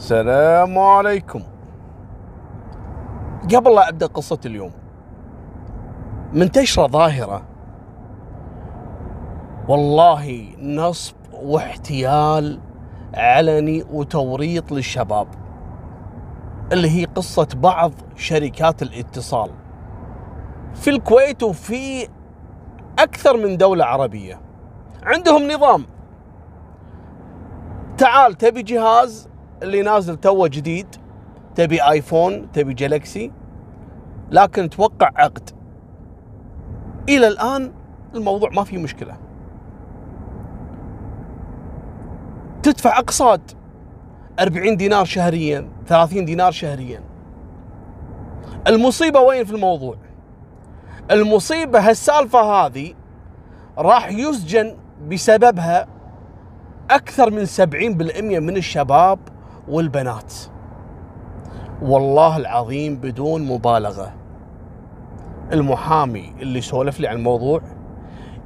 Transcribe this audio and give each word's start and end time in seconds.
السلام 0.00 0.78
عليكم. 0.78 1.42
قبل 3.54 3.74
لا 3.74 3.88
أبدأ 3.88 4.06
قصة 4.06 4.38
اليوم 4.46 4.72
منتشره 6.32 6.86
ظاهرة؟ 6.86 7.42
والله 9.68 10.54
نصب 10.58 11.14
واحتيال 11.32 12.60
علني 13.14 13.84
وتوريط 13.92 14.72
للشباب 14.72 15.28
اللي 16.72 16.90
هي 16.90 17.04
قصة 17.04 17.48
بعض 17.54 17.92
شركات 18.16 18.82
الاتصال. 18.82 19.50
في 20.74 20.90
الكويت 20.90 21.42
وفي 21.42 22.08
أكثر 22.98 23.36
من 23.36 23.56
دولة 23.56 23.84
عربية 23.84 24.40
عندهم 25.02 25.50
نظام. 25.50 25.86
تعال 27.98 28.34
تبي 28.34 28.62
جهاز؟ 28.62 29.29
اللي 29.62 29.82
نازل 29.82 30.16
توه 30.16 30.48
جديد 30.48 30.86
تبي 31.54 31.82
آيفون 31.82 32.52
تبي 32.52 32.74
جالكسي 32.74 33.32
لكن 34.30 34.70
توقع 34.70 35.10
عقد. 35.16 35.50
إلى 37.08 37.28
الآن 37.28 37.72
الموضوع 38.14 38.50
ما 38.50 38.64
فيه 38.64 38.78
مشكلة. 38.78 39.16
تدفع 42.62 42.98
أقساط 42.98 43.40
40 44.40 44.76
دينار 44.76 45.04
شهريا 45.04 45.68
30 45.86 46.24
دينار 46.24 46.52
شهريا. 46.52 47.02
المصيبة 48.66 49.20
وين 49.20 49.44
في 49.44 49.52
الموضوع؟ 49.52 49.96
المصيبة 51.10 51.88
هالسالفة 51.88 52.40
هذه 52.40 52.94
راح 53.78 54.10
يسجن 54.10 54.76
بسببها 55.10 55.86
أكثر 56.90 57.30
من 57.30 57.46
70% 57.46 58.38
من 58.38 58.56
الشباب 58.56 59.18
والبنات. 59.70 60.34
والله 61.82 62.36
العظيم 62.36 62.96
بدون 62.96 63.42
مبالغة. 63.42 64.12
المحامي 65.52 66.32
اللي 66.40 66.60
سولف 66.60 67.00
لي 67.00 67.08
عن 67.08 67.16
الموضوع 67.16 67.60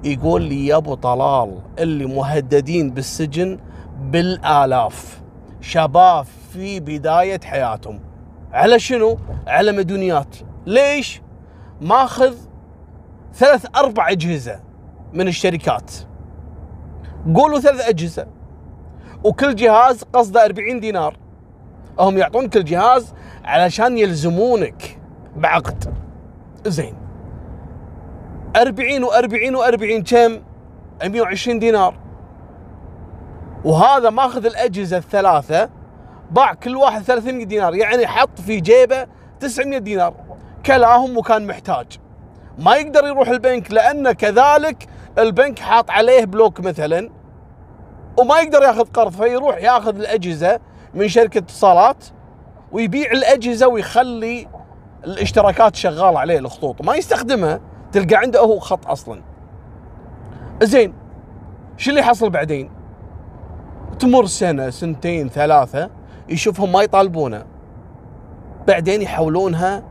يقول 0.04 0.42
لي 0.42 0.66
يا 0.66 0.76
أبو 0.76 0.94
طلال 0.94 1.58
اللي 1.78 2.06
مهددين 2.06 2.90
بالسجن 2.90 3.58
بالآلاف. 4.00 5.22
شباب 5.60 6.26
في 6.52 6.80
بداية 6.80 7.40
حياتهم. 7.44 8.00
على 8.52 8.78
شنو؟ 8.78 9.18
على 9.46 9.72
مديونيات 9.72 10.36
ليش؟ 10.66 11.22
ماخذ 11.80 12.34
ثلاث 13.34 13.66
أربع 13.77 14.10
أجهزة 14.10 14.60
من 15.12 15.28
الشركات. 15.28 15.92
قولوا 17.34 17.60
ثلاث 17.60 17.88
أجهزة. 17.88 18.27
وكل 19.25 19.55
جهاز 19.55 20.05
قصده 20.12 20.44
40 20.44 20.80
دينار. 20.80 21.17
هم 21.98 22.19
يعطون 22.19 22.48
كل 22.48 22.64
جهاز 22.64 23.14
علشان 23.44 23.98
يلزمونك 23.98 24.98
بعقد. 25.36 25.94
زين. 26.67 26.94
40 28.56 29.06
و40 29.06 29.56
و40 29.56 30.11
كم؟ 30.11 30.42
120 31.05 31.58
دينار. 31.58 31.95
وهذا 33.64 34.11
ماخذ 34.11 34.47
الأجهزة 34.47 34.97
الثلاثة 34.97 35.70
باع 36.30 36.55
كل 36.55 36.77
واحد 36.77 37.02
300 37.02 37.45
دينار 37.45 37.75
يعني 37.75 38.06
حط 38.06 38.41
في 38.41 38.61
جيبه 38.61 39.06
900 39.41 39.78
دينار. 39.78 40.14
كلاهم 40.67 41.19
وكان 41.19 41.47
محتاج. 41.47 41.86
ما 42.58 42.77
يقدر 42.77 43.06
يروح 43.06 43.28
البنك 43.28 43.72
لأنه 43.72 44.12
كذلك 44.12 44.86
البنك 45.19 45.58
حاط 45.58 45.91
عليه 45.91 46.25
بلوك 46.25 46.61
مثلا. 46.61 47.11
وما 48.16 48.40
يقدر 48.40 48.62
ياخذ 48.62 48.84
قرض 48.84 49.12
فيروح 49.12 49.56
ياخذ 49.56 49.96
الأجهزة 49.96 50.60
من 50.94 51.08
شركة 51.08 51.38
اتصالات 51.38 52.04
ويبيع 52.72 53.10
الأجهزة 53.10 53.68
ويخلي 53.68 54.48
الاشتراكات 55.04 55.76
شغالة 55.76 56.18
عليه 56.18 56.38
الخطوط. 56.38 56.82
ما 56.82 56.94
يستخدمها 56.94 57.60
تلقى 57.92 58.16
عنده 58.16 58.40
هو 58.40 58.58
خط 58.58 58.86
أصلا. 58.86 59.22
زين 60.62 60.94
شو 61.77 61.90
اللي 61.90 62.02
حصل 62.02 62.30
بعدين؟ 62.30 62.70
تمر 63.98 64.27
سنة 64.27 64.70
سنتين 64.70 65.28
ثلاثة 65.28 65.90
يشوفهم 66.28 66.72
ما 66.72 66.83
يطالبونه. 66.83 67.44
بعدين 68.66 69.02
يحولونها 69.02 69.83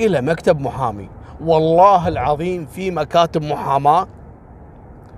إلى 0.00 0.20
مكتب 0.20 0.60
محامي. 0.60 1.08
والله 1.44 2.08
العظيم 2.08 2.66
في 2.66 2.90
مكاتب 2.90 3.42
محاماة 3.42 4.08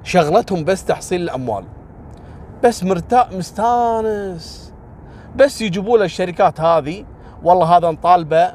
شغلتهم 0.03 0.65
بس 0.65 0.84
تحصيل 0.84 1.21
الأموال. 1.21 1.65
بس 2.65 2.85
مرتا 2.85 3.29
مستانس. 3.33 4.73
بس 5.37 5.61
يجيبوا 5.61 5.99
له 5.99 6.05
الشركات 6.05 6.61
هذه 6.61 7.05
والله 7.43 7.77
هذا 7.77 7.91
نطالبه 7.91 8.55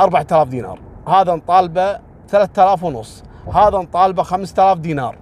4000 0.00 0.48
دينار. 0.48 0.80
هذا 1.08 1.34
نطالبه 1.34 2.00
3000 2.28 2.84
ونص. 2.84 3.22
هذا 3.54 3.78
نطالبه 3.78 4.22
5000 4.22 4.78
دينار. 4.78 5.18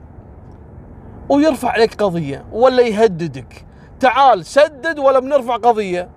ويرفع 1.29 1.71
عليك 1.71 2.03
قضية 2.03 2.45
ولا 2.53 2.83
يهددك. 2.83 3.65
تعال 4.01 4.47
سدد 4.47 4.99
ولا 4.99 5.19
بنرفع 5.21 5.57
قضية. 5.57 6.09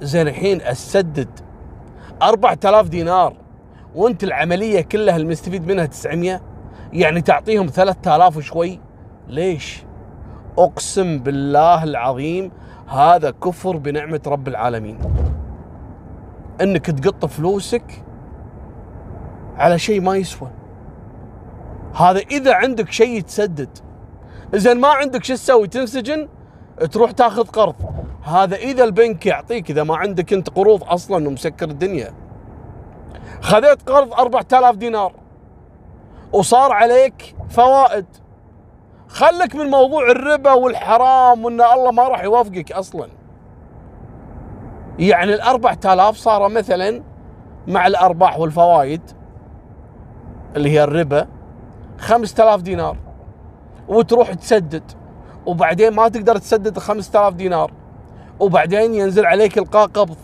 زين 0.00 0.28
الحين 0.28 0.60
أسدد. 0.62 1.40
4000 2.22 2.88
دينار. 2.88 3.36
وانت 3.94 4.24
العملية 4.24 4.80
كلها 4.80 5.16
المستفيد 5.16 5.66
منها 5.66 5.86
900 5.86 6.40
يعني 6.92 7.20
تعطيهم 7.20 7.66
3000 7.66 8.36
وشوي. 8.36 8.80
ليش؟ 9.28 9.87
أقسم 10.58 11.18
بالله 11.18 11.84
العظيم 11.84 12.50
هذا 12.88 13.30
كفر 13.30 13.76
بنعمة 13.76 14.20
رب 14.26 14.48
العالمين. 14.48 14.98
إنك 16.60 16.86
تقط 16.86 17.24
فلوسك 17.24 18.04
على 19.56 19.78
شيء 19.78 20.00
ما 20.00 20.16
يسوى. 20.16 20.50
هذا 21.94 22.18
إذا 22.18 22.54
عندك 22.54 22.92
شيء 22.92 23.20
تسدد. 23.20 23.78
إذا 24.54 24.74
ما 24.74 24.88
عندك 24.88 25.24
شو 25.24 25.34
تسوي؟ 25.34 25.66
تنسجن؟ 25.66 26.28
تروح 26.90 27.10
تاخذ 27.10 27.46
قرض. 27.46 27.74
هذا 28.24 28.56
إذا 28.56 28.84
البنك 28.84 29.26
يعطيك 29.26 29.70
إذا 29.70 29.82
ما 29.82 29.96
عندك 29.96 30.32
أنت 30.32 30.50
قروض 30.50 30.84
أصلا 30.84 31.28
ومسكر 31.28 31.68
الدنيا. 31.70 32.14
خذيت 33.40 33.90
قرض 33.90 34.12
4000 34.12 34.76
دينار. 34.76 35.12
وصار 36.32 36.72
عليك 36.72 37.34
فوائد. 37.48 38.06
خلك 39.08 39.54
من 39.54 39.66
موضوع 39.66 40.10
الربا 40.10 40.52
والحرام 40.52 41.44
وإن 41.44 41.60
الله 41.60 41.90
ما 41.90 42.08
راح 42.08 42.24
يوافقك 42.24 42.72
أصلا. 42.72 43.08
يعني 44.98 45.34
ال 45.34 45.40
4000 45.40 46.16
صار 46.16 46.48
مثلا 46.48 47.02
مع 47.66 47.86
الارباح 47.86 48.38
والفوائد 48.38 49.00
اللي 50.56 50.70
هي 50.70 50.84
الربا 50.84 51.26
5000 51.98 52.62
دينار. 52.62 52.96
وتروح 53.88 54.32
تسدد 54.34 54.82
وبعدين 55.46 55.94
ما 55.94 56.08
تقدر 56.08 56.36
تسدد 56.38 56.76
ال 56.76 56.82
5000 56.82 57.34
دينار. 57.34 57.72
وبعدين 58.40 58.94
ينزل 58.94 59.26
عليك 59.26 59.58
إلقاء 59.58 59.86
قبض 59.86 60.16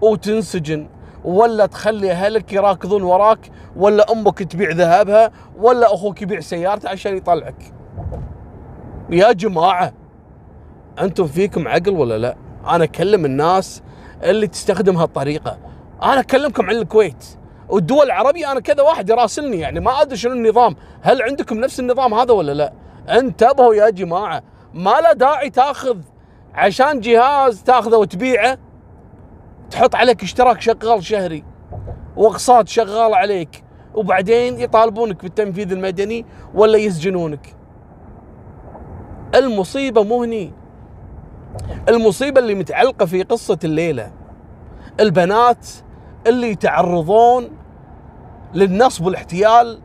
وتنسجن. 0.00 0.88
ولا 1.24 1.66
تخلي 1.66 2.12
أهلك 2.12 2.52
يراكضون 2.52 3.02
وراك 3.02 3.50
ولا 3.76 4.12
أمك 4.12 4.38
تبيع 4.38 4.70
ذهبها 4.70 5.30
ولا 5.58 5.94
أخوك 5.94 6.22
يبيع 6.22 6.40
سيارته 6.40 6.88
عشان 6.88 7.16
يطلعك. 7.16 7.72
يا 9.10 9.32
جماعة 9.32 9.92
أنتم 11.00 11.26
فيكم 11.26 11.68
عقل 11.68 11.90
ولا 11.90 12.18
لا؟ 12.18 12.36
أنا 12.66 12.84
أكلم 12.84 13.24
الناس 13.24 13.82
اللي 14.22 14.46
تستخدم 14.46 14.96
هالطريقة. 14.96 15.58
أنا 16.02 16.20
أكلمكم 16.20 16.66
عن 16.66 16.74
الكويت 16.76 17.24
والدول 17.68 18.06
العربية 18.06 18.52
أنا 18.52 18.60
كذا 18.60 18.82
واحد 18.82 19.10
يراسلني 19.10 19.58
يعني 19.58 19.80
ما 19.80 20.02
أدري 20.02 20.16
شنو 20.16 20.32
النظام. 20.32 20.76
هل 21.02 21.22
عندكم 21.22 21.60
نفس 21.60 21.80
النظام 21.80 22.14
هذا 22.14 22.32
ولا 22.32 22.52
لا؟ 22.52 22.72
انتبهوا 23.18 23.74
يا 23.74 23.90
جماعة 23.90 24.42
ما 24.74 25.00
له 25.00 25.12
داعي 25.12 25.50
تأخذ 25.50 25.98
عشان 26.54 27.00
جهاز 27.00 27.62
تأخذه 27.62 27.96
وتبيعه. 27.96 28.58
تحط 29.70 29.94
عليك 29.94 30.22
اشتراك 30.22 30.60
شغال 30.60 31.04
شهري 31.04 31.44
واقساط 32.16 32.68
شغال 32.68 33.14
عليك 33.14 33.64
وبعدين 33.94 34.60
يطالبونك 34.60 35.22
بالتنفيذ 35.22 35.72
المدني 35.72 36.26
ولا 36.54 36.78
يسجنونك. 36.78 37.63
المصيبة 39.34 40.02
مو 40.04 40.22
هني. 40.22 40.52
المصيبة 41.88 42.40
اللي 42.40 42.54
متعلقة 42.54 43.06
في 43.06 43.22
قصة 43.22 43.58
الليلة. 43.64 44.10
البنات 45.00 45.68
اللي 46.26 46.50
يتعرضون 46.50 47.48
للنصب 48.54 49.06
والاحتيال 49.06 49.78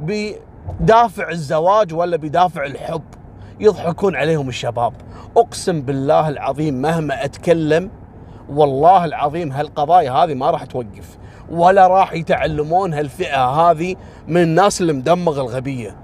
بدافع 0.00 1.30
الزواج 1.30 1.94
ولا 1.94 2.16
بدافع 2.16 2.64
الحب 2.64 3.02
يضحكون 3.60 4.16
عليهم 4.16 4.48
الشباب. 4.48 4.92
أقسم 5.36 5.82
بالله 5.82 6.28
العظيم 6.28 6.74
مهما 6.74 7.24
أتكلم 7.24 7.90
والله 8.48 9.04
العظيم 9.04 9.52
هالقضايا 9.52 10.12
هذه 10.12 10.34
ما 10.34 10.50
راح 10.50 10.64
توقف 10.64 11.18
ولا 11.50 11.86
راح 11.86 12.12
يتعلمون 12.12 12.94
هالفئة 12.94 13.44
هذه 13.44 13.96
من 14.28 14.42
الناس 14.42 14.80
المدمغة 14.80 15.40
الغبية. 15.40 16.01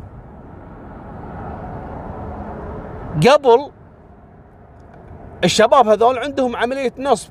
قبل 3.27 3.71
الشباب 5.45 5.89
هذول 5.89 6.19
عندهم 6.19 6.57
عملية 6.57 6.93
نصب. 6.99 7.31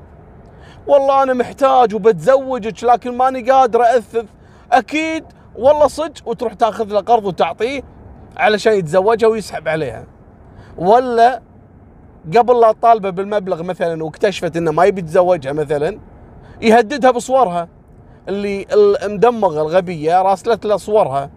والله 0.87 1.23
أنا 1.23 1.33
محتاج 1.33 1.95
وبتزوجك 1.95 2.83
لكن 2.83 3.17
ماني 3.17 3.51
قادر 3.51 3.81
اثث 3.81 4.25
أكيد 4.71 5.25
والله 5.55 5.87
صدق 5.87 6.27
وتروح 6.27 6.53
تاخذ 6.53 6.85
له 6.85 6.99
قرض 6.99 7.25
وتعطيه 7.25 7.81
علشان 8.37 8.73
يتزوجها 8.73 9.27
ويسحب 9.27 9.67
عليها. 9.67 10.05
ولا 10.77 11.41
قبل 12.37 12.59
لا 12.59 12.71
تطالبه 12.71 13.09
بالمبلغ 13.09 13.63
مثلا 13.63 14.03
واكتشفت 14.03 14.57
إنه 14.57 14.71
ما 14.71 14.85
يبي 14.85 15.01
يتزوجها 15.01 15.53
مثلا 15.53 15.99
يهددها 16.61 17.11
بصورها. 17.11 17.67
اللي 18.27 18.65
المدمغة 19.03 19.61
الغبية 19.61 20.21
راسلت 20.21 20.65
له 20.65 20.77
صورها 20.77 21.29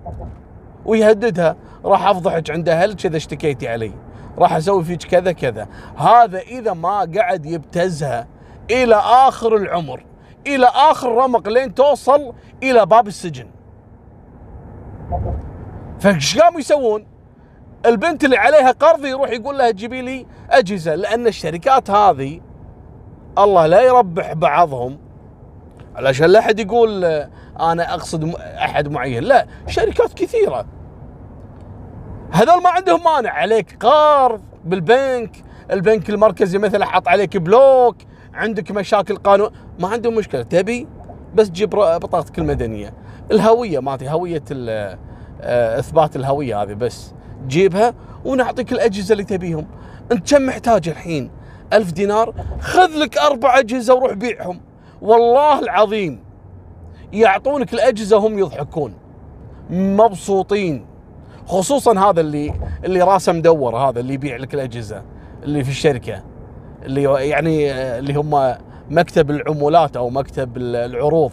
ويهددها. 0.84 1.56
راح 1.84 2.06
أفضحك 2.06 2.50
عند 2.50 2.68
أهلك 2.68 3.06
إذا 3.06 3.16
اشتكيتي 3.16 3.68
علي. 3.68 3.92
راح 4.40 4.52
أسوي 4.52 4.84
فيك 4.84 5.02
كذا 5.02 5.32
كذا. 5.32 5.68
هذا 5.96 6.38
إذا 6.38 6.72
ما 6.72 6.98
قعد 7.16 7.46
يبتزها 7.46 8.26
إلى 8.70 8.94
آخر 8.96 9.56
العمر 9.56 10.04
إلى 10.46 10.66
آخر 10.66 11.14
رمق 11.16 11.48
لين 11.48 11.74
توصل 11.74 12.32
إلى 12.62 12.86
باب 12.86 13.06
السجن. 13.06 13.46
فإيش 16.00 16.38
قاموا 16.38 16.60
يسوون؟ 16.60 17.06
البنت 17.86 18.24
اللي 18.24 18.36
عليها 18.36 18.70
قرض 18.70 19.04
يروح 19.04 19.30
يقول 19.30 19.58
لها 19.58 19.70
جيبي 19.70 20.02
لي 20.02 20.26
أجهزة 20.50 20.94
لأن 20.94 21.26
الشركات 21.26 21.90
هذه 21.90 22.40
الله 23.38 23.66
لا 23.66 23.80
يربح 23.80 24.32
بعضهم. 24.32 24.98
علشان 25.96 26.26
لا 26.26 26.38
أحد 26.38 26.60
يقول 26.60 27.04
أنا 27.60 27.94
أقصد 27.94 28.34
أحد 28.38 28.88
معين. 28.88 29.24
لا 29.24 29.46
شركات 29.66 30.12
كثيرة. 30.12 30.66
هذول 32.32 32.62
ما 32.62 32.70
عندهم 32.70 33.04
مانع. 33.04 33.30
عليك 33.30 33.76
قرض 33.80 34.40
بالبنك 34.64 35.44
البنك 35.70 36.10
المركزي 36.10 36.58
مثلا 36.58 36.86
حط 36.86 37.08
عليك 37.08 37.36
بلوك 37.36 37.96
عندك 38.34 38.70
مشاكل 38.70 39.16
قانون 39.16 39.50
ما 39.78 39.88
عندهم 39.88 40.14
مشكلة. 40.14 40.42
تبي 40.42 40.88
بس 41.34 41.48
تجيب 41.48 41.70
بطاقتك 41.70 42.38
المدنية. 42.38 42.94
الهوية 43.30 43.78
مالتي 43.80 44.08
هوية 44.08 44.42
آه، 44.50 45.78
إثبات 45.78 46.16
الهوية 46.16 46.62
هذه 46.62 46.72
بس. 46.74 47.12
جيبها 47.46 47.94
ونعطيك 48.24 48.72
الأجهزة 48.72 49.12
اللي 49.12 49.24
تبيهم. 49.24 49.66
أنت 50.12 50.34
كم 50.34 50.46
محتاج 50.46 50.88
الحين؟ 50.88 51.30
ألف 51.72 51.92
دينار؟ 51.92 52.34
خذ 52.60 52.88
لك 52.98 53.18
أربع 53.18 53.58
أجهزة 53.58 53.94
وروح 53.94 54.12
بيعهم. 54.12 54.60
والله 55.02 55.58
العظيم 55.58 56.24
يعطونك 57.12 57.74
الأجهزة 57.74 58.16
هم 58.16 58.38
يضحكون. 58.38 58.94
مبسوطين. 59.70 60.89
خصوصا 61.50 62.10
هذا 62.10 62.20
اللي 62.20 62.54
اللي 62.84 63.02
راسه 63.02 63.32
مدور 63.32 63.76
هذا 63.76 64.00
اللي 64.00 64.14
يبيع 64.14 64.36
لك 64.36 64.54
الأجهزة 64.54 65.02
اللي 65.42 65.64
في 65.64 65.70
الشركة 65.70 66.22
اللي 66.82 67.02
يعني 67.28 67.72
اللي 67.72 68.14
هم 68.14 68.54
مكتب 68.90 69.30
العمولات 69.30 69.96
أو 69.96 70.10
مكتب 70.10 70.56
العروض. 70.56 71.32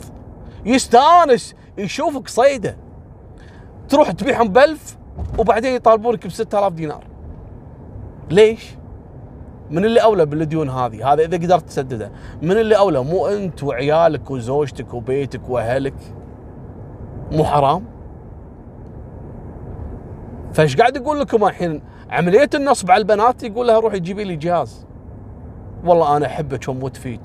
يستأنس 0.65 1.55
يشوفك 1.77 2.27
صيدة. 2.27 2.77
تروح 3.89 4.11
تبيعهم 4.11 4.47
بألف 4.47 4.97
وبعدين 5.37 5.75
يطالبونك 5.75 6.27
ب 6.27 6.29
6000 6.29 6.73
دينار. 6.73 7.03
ليش؟ 8.29 8.75
من 9.71 9.85
اللي 9.85 10.03
أولى 10.03 10.25
بالديون 10.25 10.69
هذه؟ 10.69 11.13
هذا 11.13 11.25
إذا 11.25 11.37
قدرت 11.37 11.67
تسددها 11.67 12.11
من 12.41 12.51
اللي 12.51 12.77
أولى؟ 12.77 13.03
مو 13.03 13.27
أنت 13.27 13.63
وعيالك 13.63 14.31
وزوجتك 14.31 14.93
وبيتك 14.93 15.49
وأهلك. 15.49 15.95
مو 17.31 17.43
حرام؟ 17.45 17.96
فايش 20.53 20.77
قاعد 20.77 20.97
أقول 20.97 21.19
لكم 21.19 21.45
الحين؟ 21.45 21.81
عملية 22.09 22.49
النصب 22.55 22.91
على 22.91 23.01
البنات 23.01 23.43
يقول 23.43 23.67
لها 23.67 23.79
روحي 23.79 23.99
جيبي 23.99 24.23
لي 24.23 24.35
جهاز. 24.35 24.85
والله 25.85 26.17
أنا 26.17 26.25
أحبك 26.25 26.67
واموت 26.67 26.97
فيك 26.97 27.21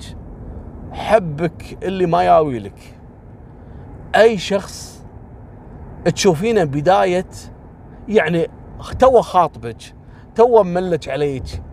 حبك 0.91 1.77
اللي 1.83 2.05
ما 2.05 2.23
ياوي 2.23 2.59
لك. 2.59 2.97
أي 4.15 4.37
شخص 4.37 5.05
تشوفينه 6.15 6.63
بداية 6.63 7.25
يعني 8.07 8.47
تو 8.99 9.21
خاطبك 9.21 9.77
تو 10.35 10.63
مملك 10.63 11.09
عليك 11.09 11.63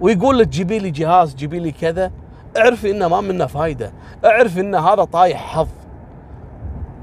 ويقول 0.00 0.38
لك 0.38 0.48
جيبي 0.48 0.78
لي 0.78 0.90
جهاز 0.90 1.34
جيبي 1.34 1.58
لي 1.58 1.72
كذا. 1.72 2.10
اعرفي 2.56 2.90
إنه 2.90 3.08
ما 3.08 3.20
منه 3.20 3.46
فايدة. 3.46 3.92
اعرفي 4.24 4.60
إن 4.60 4.74
هذا 4.74 5.04
طايح 5.04 5.56
حظ. 5.56 5.68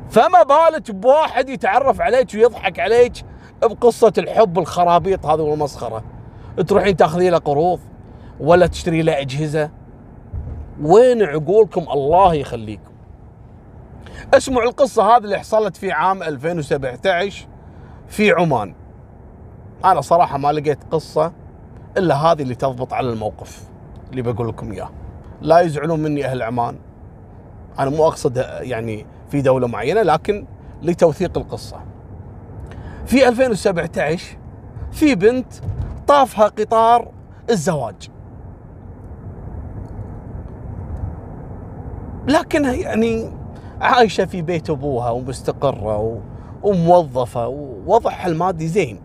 فما 0.10 0.44
بالك 0.44 0.92
بواحد 0.92 1.50
يتعرف 1.50 2.02
عليك 2.02 2.34
ويضحك 2.34 2.80
عليك 2.80 3.14
بقصة 3.68 4.14
الحب 4.18 4.60
الخرابيط 4.60 5.26
هذه 5.26 5.42
والمسخرة. 5.42 6.04
تروحين 6.68 6.98
تاخذي 6.98 7.30
له 7.30 7.38
قروض 7.38 7.80
ولا 8.40 8.68
تشتري 8.68 9.02
له 9.02 9.20
أجهزة؟ 9.20 9.70
وين 10.82 11.24
عقولكم؟ 11.24 11.86
الله 11.92 12.34
يخليكم. 12.34 12.92
اسمعوا 14.34 14.70
القصة 14.70 15.04
هذه 15.04 15.24
اللي 15.24 15.40
حصلت 15.40 15.78
في 15.78 15.92
عام 15.92 16.24
2017 16.24 17.48
في 18.08 18.32
عمان. 18.32 18.74
أنا 19.86 20.02
صراحة 20.02 20.38
ما 20.38 20.52
لقيت 20.52 20.80
قصة 20.92 21.34
إلا 21.98 22.16
هذه 22.16 22.42
اللي 22.42 22.56
تضبط 22.56 22.94
على 22.94 23.10
الموقف 23.10 23.64
اللي 24.12 24.22
بقول 24.22 24.48
لكم 24.48 24.72
إياه. 24.72 24.90
لا 25.42 25.60
يزعلون 25.60 26.00
مني 26.00 26.26
أهل 26.26 26.42
عمان. 26.42 26.76
أنا 27.80 27.90
مو 27.90 28.08
أقصد 28.08 28.38
يعني 28.60 29.06
في 29.30 29.42
دولة 29.42 29.68
معينة 29.68 30.02
لكن 30.02 30.46
لتوثيق 30.82 31.38
القصة. 31.38 31.91
في 33.12 33.28
2017 33.28 34.38
في 34.92 35.16
بنت 35.16 35.54
طافها 36.08 36.48
قطار 36.48 37.12
الزواج. 37.50 38.10
لكنها 42.28 42.74
يعني 42.74 43.32
عايشة 43.82 44.26
في 44.26 44.42
بيت 44.42 44.70
أبوها 44.70 45.10
ومستقرة 45.10 46.22
وموظفة 46.64 47.48
ووضعها 47.48 48.28
المادي 48.28 48.68
زين. 48.68 49.02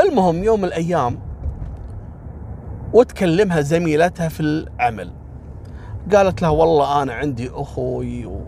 المهم 0.00 0.44
يوم 0.44 0.60
من 0.60 0.64
الأيام 0.64 1.18
وتكلمها 2.92 3.60
زميلتها 3.60 4.28
في 4.28 4.40
العمل. 4.40 5.12
قالت 6.14 6.42
لها 6.42 6.50
والله 6.50 7.02
أنا 7.02 7.12
عندي 7.12 7.50
أخوي 7.50 8.26
و... 8.26 8.40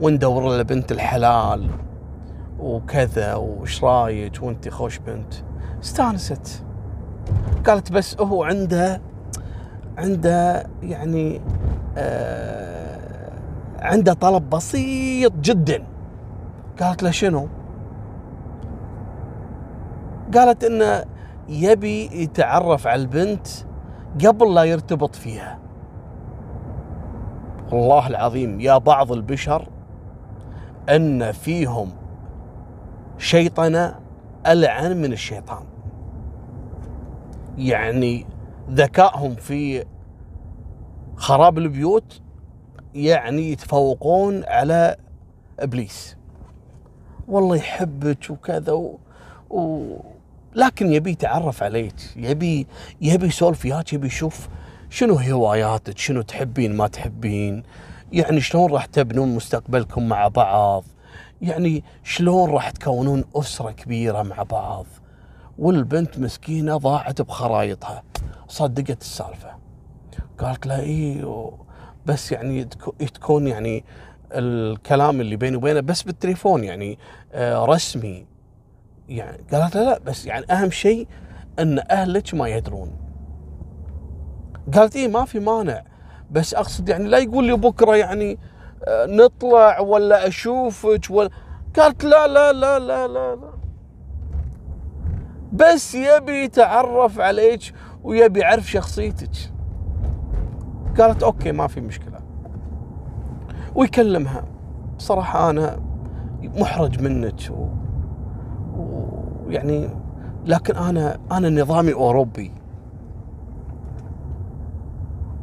وندور 0.00 0.42
له 0.42 0.62
بنت 0.62 0.92
الحلال. 0.92 1.89
وكذا 2.60 3.34
وش 3.34 3.84
رايك 3.84 4.42
وانت 4.42 4.68
خوش 4.68 4.98
بنت؟ 4.98 5.34
استانست. 5.82 6.64
قالت 7.66 7.92
بس 7.92 8.20
هو 8.20 8.44
عنده 8.44 9.00
عنده 9.98 10.66
يعني 10.82 11.40
آه 11.98 13.32
عنده 13.78 14.12
طلب 14.12 14.50
بسيط 14.50 15.32
جدا. 15.40 15.82
قالت 16.80 17.02
له 17.02 17.10
شنو؟ 17.10 17.48
قالت 20.34 20.64
إنه 20.64 21.04
يبي 21.48 22.22
يتعرف 22.22 22.86
على 22.86 23.02
البنت 23.02 23.48
قبل 24.26 24.54
لا 24.54 24.64
يرتبط 24.64 25.14
فيها. 25.14 25.58
والله 27.72 28.06
العظيم 28.06 28.60
يا 28.60 28.78
بعض 28.78 29.12
البشر 29.12 29.68
إن 30.88 31.32
فيهم 31.32 31.90
شيطنه 33.20 34.00
ألعن 34.46 34.96
من 34.96 35.12
الشيطان. 35.12 35.64
يعني 37.58 38.26
ذكائهم 38.70 39.34
في 39.34 39.84
خراب 41.16 41.58
البيوت 41.58 42.20
يعني 42.94 43.52
يتفوقون 43.52 44.44
على 44.44 44.96
إبليس. 45.58 46.16
والله 47.28 47.56
يحبك 47.56 48.30
وكذا 48.30 48.72
و... 48.72 48.98
و... 49.50 49.96
لكن 50.54 50.92
يبي 50.92 51.10
يتعرف 51.10 51.62
عليك 51.62 51.94
يبي 52.16 52.66
يبي 53.00 53.26
يسولف 53.26 53.64
وياك 53.64 53.92
يبي 53.92 54.06
يشوف 54.06 54.48
شنو 54.90 55.14
هواياتك 55.14 55.98
شنو 55.98 56.22
تحبين 56.22 56.76
ما 56.76 56.86
تحبين 56.86 57.62
يعني 58.12 58.40
شلون 58.40 58.72
راح 58.72 58.84
تبنون 58.84 59.34
مستقبلكم 59.34 60.08
مع 60.08 60.28
بعض. 60.28 60.84
يعني 61.42 61.84
شلون 62.04 62.50
راح 62.50 62.70
تكونون 62.70 63.24
أسرة 63.36 63.70
كبيرة 63.70 64.22
مع 64.22 64.42
بعض؟ 64.42 64.86
والبنت 65.58 66.18
مسكينة 66.18 66.76
ضاعت 66.76 67.22
بخرايطها. 67.22 68.02
صدقت 68.48 69.00
السالفة. 69.00 69.50
قالت 70.38 70.66
لها 70.66 70.80
إيه 70.80 71.50
بس 72.06 72.32
يعني 72.32 72.64
تكون 73.14 73.46
يعني 73.46 73.84
الكلام 74.32 75.20
اللي 75.20 75.36
بيني 75.36 75.56
وبينه 75.56 75.80
بس 75.80 76.02
بالتليفون 76.02 76.64
يعني 76.64 76.98
آه، 77.32 77.64
رسمي. 77.64 78.26
يعني 79.08 79.44
قالت 79.52 79.76
لا 79.76 79.98
بس 79.98 80.26
يعني 80.26 80.46
أهم 80.50 80.70
شيء 80.70 81.06
إن 81.58 81.82
أهلك 81.90 82.34
ما 82.34 82.48
يدرون. 82.48 82.90
قالت 84.74 84.96
إيه 84.96 85.08
ما 85.08 85.24
في 85.24 85.40
مانع. 85.40 85.82
بس 86.30 86.54
أقصد 86.54 86.88
يعني 86.88 87.08
لا 87.08 87.18
يقول 87.18 87.44
لي 87.44 87.52
بكرة 87.52 87.96
يعني 87.96 88.38
نطلع 88.88 89.80
ولا 89.80 90.28
أشوفك 90.28 91.10
ولا 91.10 91.30
قالت 91.76 92.04
لا 92.04 92.26
لا 92.26 92.52
لا 92.52 92.78
لا 92.78 93.08
لا, 93.08 93.36
لا. 93.36 93.50
بس 95.52 95.94
يبي 95.94 96.44
يتعرف 96.44 97.20
عليك 97.20 97.60
ويبي 98.02 98.40
يعرف 98.40 98.70
شخصيتك. 98.70 99.52
قالت 100.98 101.22
أوكي 101.22 101.52
ما 101.52 101.66
في 101.66 101.80
مشكلة. 101.80 102.20
ويكلمها. 103.74 104.44
صراحة 104.98 105.50
أنا 105.50 105.80
محرج 106.42 107.02
منك 107.02 107.50
و... 107.50 107.68
ويعني 109.46 109.88
لكن 110.46 110.76
أنا 110.76 111.18
أنا 111.32 111.50
نظامي 111.50 111.92
أوروبي. 111.92 112.52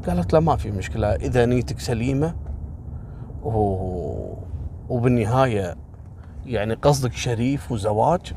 قالت 0.08 0.34
له 0.34 0.40
ما 0.40 0.56
في 0.56 0.72
مشكلة. 0.72 1.08
إذا 1.08 1.46
نيتك 1.46 1.80
سليمة 1.80 2.47
و... 3.48 4.34
وبالنهاية 4.90 5.76
يعني 6.46 6.74
قصدك 6.74 7.14
شريف 7.14 7.72
وزواج؟ 7.72 8.34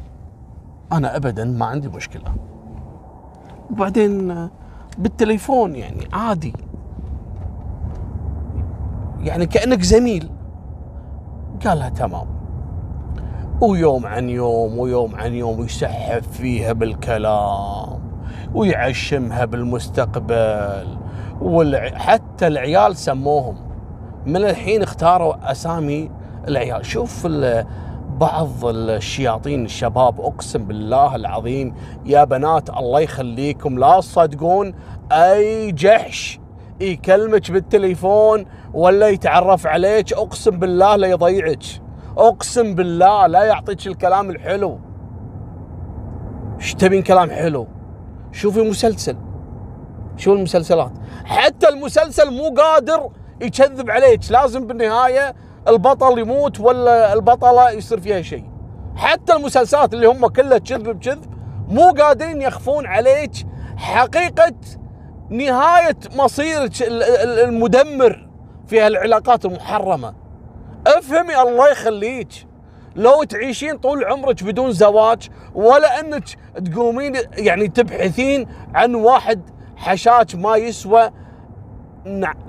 أنا 0.93 1.17
ابدا 1.17 1.45
ما 1.45 1.67
عندي 1.67 1.89
مشكلة. 1.89 2.35
وبعدين 3.71 4.49
بالتليفون 4.99 5.77
يعني 5.77 6.09
عادي. 6.13 6.53
يعني 9.21 9.47
كأنك 9.47 9.83
زميل. 9.83 10.31
قالها 11.65 11.89
تمام. 11.89 12.27
ويوم 13.61 14.07
عن 14.07 14.29
يوم 14.29 14.79
ويوم 14.79 15.15
عن 15.15 15.35
يوم 15.35 15.65
يسحب 15.65 16.23
فيها 16.23 16.73
بالكلام 16.73 18.01
ويعشمها 18.55 19.45
بالمستقبل. 19.45 20.99
وحتى 21.41 22.47
العيال 22.47 22.97
سموهم. 22.97 23.70
من 24.27 24.37
الحين 24.37 24.83
اختاروا 24.83 25.51
أسامي 25.51 26.11
العيال. 26.49 26.87
شوف 26.87 27.27
بعض 28.21 28.65
الشياطين 28.65 29.65
الشباب 29.65 30.21
أقسم 30.21 30.65
بالله 30.65 31.17
العظيم 31.17 31.75
يا 32.05 32.25
بنات 32.25 32.71
الله 32.71 33.01
يخليكم 33.01 33.79
لا 33.79 34.01
تصدقون 34.01 34.75
أي 35.13 35.73
جحش 35.73 36.41
يكلمك 36.81 37.51
بالتليفون 37.51 38.45
ولا 38.75 39.09
يتعرف 39.09 39.67
عليك 39.67 40.13
أقسم 40.13 40.59
بالله 40.59 40.97
لا 40.97 41.07
يضيعك. 41.07 41.65
أقسم 42.17 42.75
بالله 42.75 43.27
لا 43.27 43.45
يعطيك 43.45 43.87
الكلام 43.87 44.31
الحلو. 44.31 44.79
إيش 46.61 46.75
تبين 46.75 47.03
كلام 47.03 47.31
حلو؟ 47.31 47.67
شوفي 48.33 48.63
مسلسل. 48.71 49.17
شو 50.17 50.35
المسلسلات. 50.35 50.93
حتى 51.25 51.69
المسلسل 51.69 52.31
مو 52.31 52.55
قادر 52.55 53.11
يكذب 53.41 53.91
عليك. 53.91 54.21
لازم 54.31 54.67
بالنهاية 54.67 55.35
البطل 55.69 56.19
يموت 56.19 56.61
ولا 56.61 57.13
البطلة 57.13 57.71
يصير 57.71 58.01
فيها 58.01 58.23
شيء. 58.23 58.45
حتى 58.97 59.33
المسلسلات 59.33 59.95
اللي 59.95 60.07
هم 60.07 60.27
كلها 60.27 60.59
كذب 60.59 60.89
بكذب 60.89 61.35
مو 61.69 61.91
قادرين 61.91 62.43
يخفون 62.43 62.87
عليك 62.87 63.33
حقيقة 63.77 64.55
نهاية 65.31 65.97
مصيرك 66.17 66.73
المدمر 66.83 68.29
في 68.67 68.81
هالعلاقات 68.81 69.45
المحرمة. 69.45 70.15
افهمي 70.87 71.41
الله 71.43 71.71
يخليك. 71.71 72.29
لو 72.97 73.23
تعيشين 73.23 73.79
طول 73.79 74.05
عمرك 74.05 74.45
بدون 74.45 74.73
زواج 74.73 75.29
ولا 75.55 76.01
انك 76.01 76.25
تقومين 76.73 77.17
يعني 77.33 77.69
تبحثين 77.69 78.49
عن 78.75 78.95
واحد 78.95 79.51
حشاك 79.77 80.35
ما 80.35 80.57
يسوى 80.57 81.11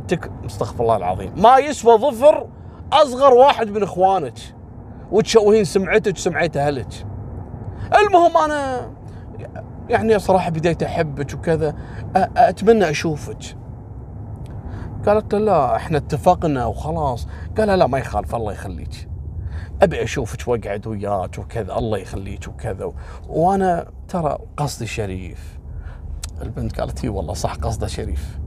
تك 0.08 0.32
استغفر 0.46 0.84
الله 0.84 0.98
العظيم. 0.98 1.34
ما 1.38 1.58
يسوى 1.58 1.98
ظفر 1.98 2.48
أصغر 2.94 3.34
واحد 3.34 3.70
من 3.70 3.84
إخوانك 3.84 4.40
وتشوهين 5.12 5.64
سمعتك 5.64 6.16
وسمعه 6.16 6.52
أهلك. 6.56 7.06
المهم 7.96 8.38
أنا 8.38 8.92
يعني 9.90 10.20
صراحة 10.20 10.50
بديت 10.50 10.84
أحبك 10.84 11.34
وكذا 11.34 11.76
أتمنى 12.16 12.90
أشوفك. 12.90 13.58
قالت 15.06 15.34
له 15.34 15.40
لا 15.40 15.76
إحنا 15.76 15.98
اتفقنا 15.98 16.66
وخلاص. 16.66 17.28
قال 17.58 17.80
لا 17.80 17.88
ما 17.88 17.98
يخالف 17.98 18.36
الله 18.36 18.52
يخليك. 18.54 19.10
أبي 19.82 20.04
أشوفك 20.04 20.48
وأقعد 20.48 20.88
وياك 20.88 21.38
وكذا 21.38 21.78
الله 21.78 21.98
يخليك 21.98 22.48
وكذا. 22.48 22.94
وأنا 23.30 23.88
ترى 24.08 24.38
قصدي 24.58 24.86
شريف. 24.86 25.60
البنت 26.42 26.80
قالت 26.80 27.04
إي 27.04 27.10
والله 27.10 27.34
صح 27.34 27.56
قصده 27.56 27.88
شريف. 27.88 28.40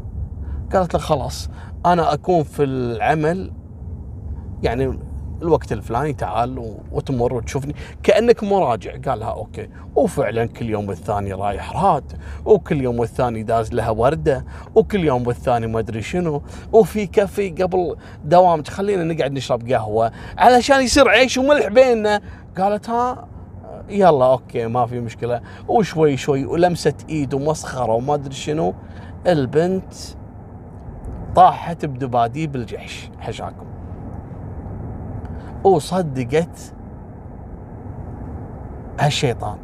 قالت 0.72 0.94
له 0.94 1.00
خلاص 1.00 1.48
أنا 1.86 2.12
أكون 2.14 2.42
في 2.42 2.64
العمل 2.64 3.52
يعني 4.62 4.98
الوقت 5.42 5.72
الفلاني 5.72 6.12
تعال 6.12 6.76
وتمر 6.92 7.34
وتشوفني 7.34 7.74
كأنك 8.02 8.44
مراجع. 8.44 8.96
قال 9.06 9.20
لها 9.20 9.28
okay. 9.28 9.68
وفعلا 9.96 10.46
كل 10.46 10.70
يوم 10.70 10.88
والثاني 10.88 11.32
رايح 11.32 11.76
راد 11.76 12.12
وكل 12.44 12.80
يوم 12.80 12.98
والثاني 12.98 13.42
داز 13.42 13.72
لها 13.72 13.90
وردة 13.90 14.44
وكل 14.74 15.04
يوم 15.04 15.26
والثاني 15.26 15.66
ما 15.66 15.78
أدري 15.78 16.02
شنو. 16.02 16.42
وفي 16.72 17.06
كافي 17.06 17.50
قبل 17.50 17.96
دوامك 18.24 18.68
خلينا 18.68 19.14
نقعد 19.14 19.32
نشرب 19.32 19.72
قهوة 19.72 20.12
علشان 20.38 20.82
يصير 20.82 21.08
عيش 21.08 21.38
وملح 21.38 21.68
بيننا. 21.68 22.20
قالت 22.58 22.90
ها 22.90 23.28
يلا 23.88 24.26
okay 24.26 24.66
ما 24.66 24.86
في 24.86 25.00
مشكلة. 25.00 25.40
وشوي 25.68 26.16
شوي 26.16 26.44
ولمسه 26.44 26.94
إيد 27.08 27.34
ومسخرة 27.34 27.92
وما 27.92 28.14
أدري 28.14 28.34
شنو. 28.34 28.74
البنت 29.26 29.94
طاحت 31.36 31.84
بدباديب 31.84 32.56
الجحش 32.56 33.10
حشاكم. 33.20 33.66
وصدقت 35.64 36.74
هالشيطان. 39.00 39.58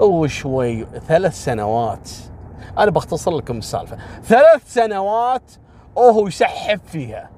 وشوي 0.00 0.86
ثلاث 1.06 1.44
سنوات. 1.44 2.10
أنا 2.78 2.90
بختصر 2.90 3.30
لكم 3.30 3.58
السالفة. 3.58 3.96
ثلاث 4.22 4.74
سنوات 4.74 5.52
وهو 5.96 6.26
يسحب 6.26 6.80
فيها. 6.86 7.30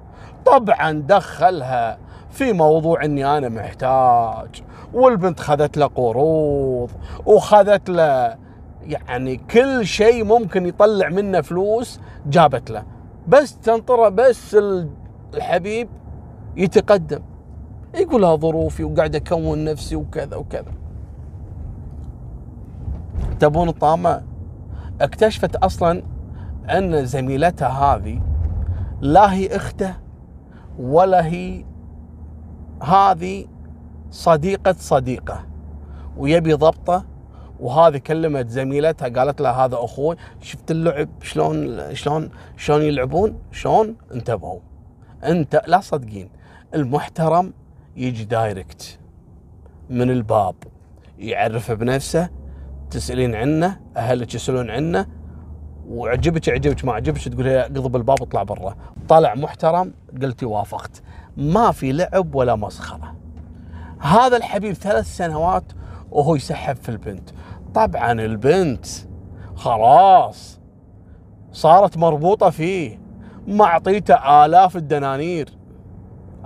طبعا 0.47 0.92
دخلها 0.92 1.99
في 2.30 2.52
موضوع 2.52 3.04
إني 3.04 3.38
أنا 3.38 3.49
محتاج. 3.49 4.62
والبنت 4.94 5.40
خذت 5.40 5.76
له 5.76 5.87
قروض. 5.87 6.90
وخذت 7.26 7.90
له 7.90 8.37
يعني 8.82 9.37
كل 9.37 9.87
شيء 9.87 10.25
ممكن 10.25 10.66
يطلع 10.66 11.09
منه 11.09 11.40
فلوس 11.40 12.00
جابت 12.26 12.71
له. 12.71 12.91
بس 13.29 13.59
تنطره 13.59 14.09
بس 14.09 14.57
الحبيب 15.35 15.88
يتقدم. 16.57 17.23
يقول 17.95 18.23
لها 18.23 18.37
ظروفي 18.37 18.85
وقاعد 18.85 19.17
أكون 19.17 19.64
نفسي 19.64 19.97
وكذا 19.97 20.37
وكذا. 20.37 20.73
تبون 23.41 23.69
الطامه 23.69 24.23
اكتشفت 25.00 25.57
أصلا 25.57 26.02
أن 26.71 27.07
زميلتها 27.07 27.69
هذه 27.69 28.21
لا 29.00 29.33
هي 29.33 29.57
أخته 29.57 29.95
ولا 30.79 31.26
هي 31.26 31.64
هذه 32.83 33.47
صديقة 34.11 34.75
صديقة 34.79 35.45
ويبي 36.17 36.52
ضبطه 36.52 37.05
وهذه 37.62 37.97
كلمت 37.97 38.49
زميلتها 38.49 39.09
قالت 39.09 39.40
لها 39.40 39.64
هذا 39.64 39.76
أخوي 39.76 40.16
شفت 40.40 40.71
اللعب؟ 40.71 41.09
شلون 41.23 41.95
شلون 41.95 42.31
شلون 42.57 42.83
يلعبون؟ 42.83 43.38
شلون؟ 43.52 43.97
انتبهوا. 44.14 44.61
أنت 45.25 45.62
لا 45.66 45.81
صدقين 45.81 46.28
المحترم 46.75 47.52
يجي 47.97 48.25
دايركت 48.25 48.99
من 49.90 50.11
الباب 50.11 50.54
يعرف 51.19 51.73
بنفسه 51.73 52.31
تسألين 52.90 53.35
عنه 53.35 53.81
أهلك 53.97 54.35
يسألون 54.35 54.71
عنه 54.71 55.07
وعجبك 55.88 56.49
عجبك 56.49 56.85
ما 56.85 56.92
عجبك 56.92 57.28
تقول 57.28 57.62
قضب 57.62 57.97
الباب 57.97 58.23
اطلع 58.23 58.42
برا. 58.42 58.76
طلع 59.09 59.35
محترم 59.35 59.95
قلتي 60.23 60.47
وافقت. 60.47 61.02
ما 61.37 61.71
في 61.73 61.92
لعب 61.92 62.35
ولا 62.35 62.57
مسخرة. 62.57 63.16
هذا 63.99 64.37
الحبيب 64.37 64.73
ثلاث 64.73 65.16
سنوات 65.16 65.64
وهو 66.11 66.37
يسحب 66.37 66.76
في 66.76 66.88
البنت. 66.88 67.31
طبعا 67.75 68.12
البنت 68.12 68.87
خلاص 69.57 70.61
صارت 71.52 71.97
مربوطة 71.97 72.50
فيه 72.50 73.00
ما 73.47 73.64
أعطيته 73.64 74.45
آلاف 74.45 74.76
الدنانير 74.76 75.49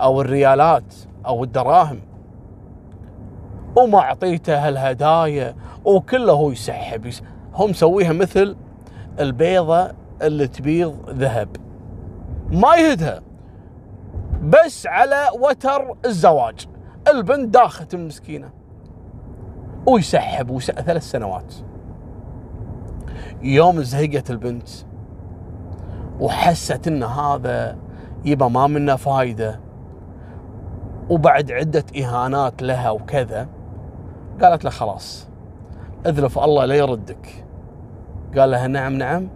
أو 0.01 0.21
الريالات 0.21 0.95
أو 1.27 1.45
الدراهم 1.45 2.01
وما 3.77 3.99
أعطيته 3.99 4.69
هالهدايا 4.69 5.57
وكله 5.85 6.33
هو 6.33 6.51
يسحب 6.51 7.11
هم 7.55 7.71
مسويها 7.71 8.13
مثل 8.13 8.57
البيضة 9.21 9.93
اللي 10.23 10.49
تبيض 10.49 11.11
ذهب. 11.11 11.57
ما 12.51 12.77
يهدها 12.77 13.23
بس 14.43 14.87
على 14.87 15.29
وتر 15.41 15.95
الزواج. 16.07 16.67
البنت 17.09 17.55
داخت 17.55 17.95
المسكينة. 17.95 18.51
ويسحب 19.87 20.51
وس... 20.51 20.71
ثلاث 20.71 21.03
سنوات. 21.03 21.55
يوم 23.43 23.83
زهقت 23.83 24.31
البنت 24.31 24.69
وحست 26.21 26.89
إن 26.89 27.03
هذا 27.03 27.77
يبا 28.25 28.49
ما 28.49 28.67
منه 28.67 28.97
فايدة 28.97 29.61
وبعد 31.11 31.53
عدة 31.53 31.85
إهانات 31.99 32.63
لها 32.63 32.91
وكذا 32.91 33.49
قالت 34.43 34.65
له 34.65 34.71
خلاص 34.71 35.29
اذلف 36.07 36.39
الله 36.39 36.65
لا 36.65 36.75
يردك. 36.75 37.45
قال 38.39 38.51
لها 38.51 38.67
نعم 38.67 38.93
نعم. 38.93 39.29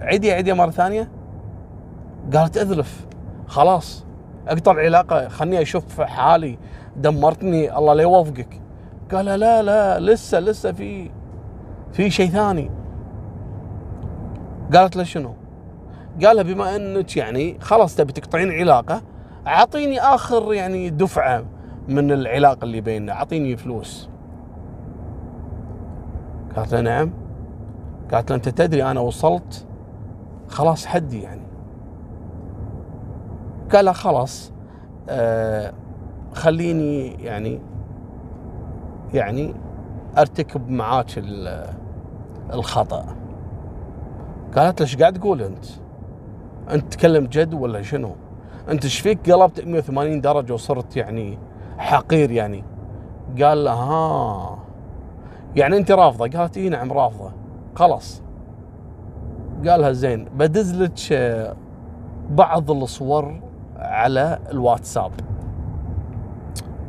عيدي 0.00 0.32
عيدي 0.32 0.52
مرة 0.52 0.70
ثانية. 0.70 1.10
قالت 2.34 2.56
اذلف 2.56 3.06
خلاص 3.46 4.04
أقطع 4.48 4.72
العلاقة 4.72 5.28
خلني 5.28 5.62
أشوف 5.62 6.00
حالي 6.00 6.58
دمرتني 6.96 7.78
الله 7.78 7.94
لا 7.94 8.02
يوفقك. 8.02 8.63
قال 9.12 9.24
لا 9.24 9.62
لا 9.62 10.00
لسه 10.00 10.40
لسه 10.40 10.72
في 10.72 11.10
في 11.92 12.10
شيء 12.10 12.30
ثاني. 12.30 12.70
قالت 14.74 14.96
له 14.96 15.02
شنو؟ 15.02 15.34
قال 16.24 16.36
لها 16.36 16.42
بما 16.44 16.76
انك 16.76 17.16
يعني 17.16 17.58
خلاص 17.60 17.96
تبي 17.96 18.12
تقطعين 18.12 18.52
علاقة 18.52 19.02
اعطيني 19.46 20.00
آخر 20.00 20.54
يعني 20.54 20.90
دفعة 20.90 21.44
من 21.88 22.12
العلاقة 22.12 22.64
اللي 22.64 22.80
بيننا 22.80 23.12
اعطيني 23.12 23.56
فلوس. 23.56 24.08
قالت 26.56 26.74
له 26.74 26.80
نعم. 26.80 27.10
قالت 28.12 28.30
له 28.30 28.36
انت 28.36 28.48
تدري 28.48 28.84
أنا 28.84 29.00
وصلت 29.00 29.66
خلاص 30.48 30.86
حدي 30.86 31.22
يعني. 31.22 31.42
قال 33.72 33.94
خلاص 33.94 34.52
آه 35.08 35.72
خليني 36.34 37.06
يعني 37.24 37.60
يعني 39.14 39.54
ارتكب 40.18 40.70
معاك 40.70 41.06
الخطأ. 42.52 43.06
قالت 44.56 44.80
له 44.80 44.86
إيش 44.86 44.96
قاعد 44.96 45.12
تقول 45.18 45.42
أنت؟ 45.42 45.64
أنت 46.70 46.92
تتكلم 46.92 47.26
جد 47.26 47.54
ولا 47.54 47.82
شنو؟ 47.82 48.14
أنت 48.68 48.84
إيش 48.84 49.00
فيك؟ 49.00 49.30
قلبت 49.30 49.60
180 49.64 50.20
درجة 50.20 50.54
وصرت 50.54 50.96
يعني 50.96 51.38
حقير 51.78 52.30
يعني. 52.30 52.64
قال 53.42 53.64
له 53.64 53.72
ها. 53.72 54.58
يعني 55.56 55.76
أنت 55.76 55.90
رافضة؟ 55.90 56.38
قالت 56.38 56.56
إي 56.56 56.68
نعم 56.68 56.92
رافضة. 56.92 57.32
خلاص. 57.74 58.22
قالها 59.66 59.92
زين 59.92 60.24
بدز 60.24 60.82
لك 60.82 61.54
بعض 62.30 62.70
الصور 62.70 63.40
على 63.76 64.38
الواتساب. 64.50 65.12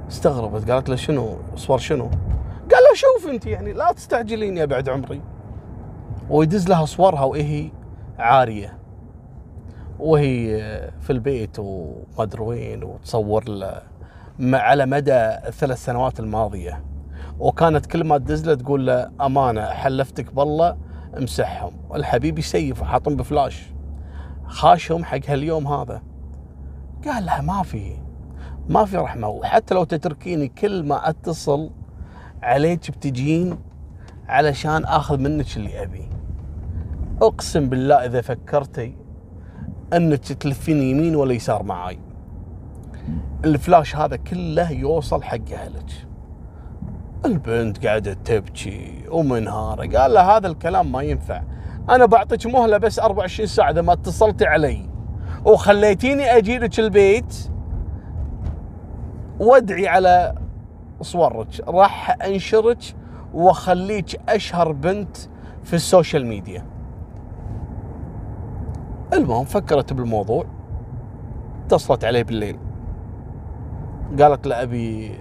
استغربت 0.08 0.72
قالت 0.72 0.90
له 0.90 0.96
شنو؟ 0.96 1.38
صور 1.56 1.78
شنو؟ 1.78 2.06
قال 2.72 2.84
له 2.84 2.94
شوف 2.96 3.32
انت 3.32 3.46
يعني 3.46 3.74
لا 3.74 3.92
تستعجلين 3.92 4.58
يا 4.58 4.66
بعد 4.66 4.90
عمري. 4.90 5.22
ويدز 6.30 6.70
لها 6.70 6.86
صورها 6.86 7.24
وهي 7.24 7.72
عارية. 8.20 8.78
وهي 10.00 10.58
في 11.02 11.10
البيت 11.10 11.60
وما 11.60 12.30
وين 12.40 12.84
وتصور 12.84 13.50
له 13.50 13.82
على 14.40 14.86
مدى 14.86 15.14
الثلاث 15.48 15.86
سنوات 15.86 16.20
الماضية. 16.20 16.84
وكانت 17.40 17.86
كل 17.86 18.04
ما 18.04 18.18
تدز 18.18 18.46
له 18.46 18.56
تقول 18.56 18.88
له 18.88 19.12
أمانة 19.22 19.66
حلفتك 19.66 20.34
بالله 20.34 20.78
امسحهم. 21.18 21.74
الحبيب 21.96 22.40
يسيف 22.40 22.82
وحاطهم 22.82 23.16
بفلاش. 23.16 23.74
خاشهم 24.46 25.04
حق 25.04 25.20
هاليوم 25.28 25.68
هذا. 25.68 26.02
قال 27.06 27.26
لها 27.26 27.42
ما 27.42 27.64
في. 27.64 28.05
ما 28.70 28.86
في 28.86 28.98
رحمة. 28.98 29.28
وحتى 29.28 29.74
لو 29.76 29.84
تتركيني 29.84 30.48
كل 30.48 30.84
ما 30.84 31.10
اتصل 31.10 31.70
عليك 32.44 32.92
بتجين 32.92 33.58
علشان 34.28 34.86
آخذ 34.86 35.18
منك 35.18 35.58
اللي 35.58 35.84
أبي. 35.84 36.10
أقسم 37.22 37.70
بالله 37.70 37.96
إذا 37.96 38.22
فكرتي 38.22 38.96
إنك 39.94 40.20
تلفين 40.20 40.82
يمين 40.82 41.16
ولا 41.16 41.34
يسار 41.34 41.64
معاي. 41.64 42.00
الفلاش 43.46 43.96
هذا 43.96 44.16
كله 44.16 44.72
يوصل 44.72 45.24
حق 45.24 45.52
أهلك. 45.54 46.08
البنت 47.26 47.86
قاعدة 47.86 48.14
تبكي 48.14 49.04
ومنهارة. 49.10 49.98
قال 49.98 50.14
له 50.14 50.38
هذا 50.38 50.48
الكلام 50.48 50.92
ما 50.92 51.02
ينفع. 51.02 51.42
أنا 51.90 52.06
بعطيك 52.06 52.46
مهلة 52.46 52.78
بس 52.78 53.00
24 53.00 53.48
ساعة 53.48 53.72
إذا 53.72 53.82
ما 53.82 53.94
اتصلتي 53.94 54.46
علي. 54.46 54.90
وخليتيني 55.46 56.38
أجي 56.38 56.58
لك 56.58 56.80
البيت 56.80 57.50
وادعي 59.40 59.88
على 59.88 60.36
صورك. 61.02 61.48
راح 61.68 62.18
أنشرك 62.22 62.96
وأخليك 63.34 64.22
أشهر 64.30 64.72
بنت 64.72 65.18
في 65.64 65.74
السوشيال 65.74 66.26
ميديا. 66.26 66.66
المهم 69.14 69.46
فكرت 69.46 69.94
بالموضوع. 69.94 70.46
اتصلت 71.66 72.06
عليه 72.06 72.24
بالليل. 72.24 72.60
قالت 74.20 74.48
له 74.48 74.64
أبي 74.64 75.20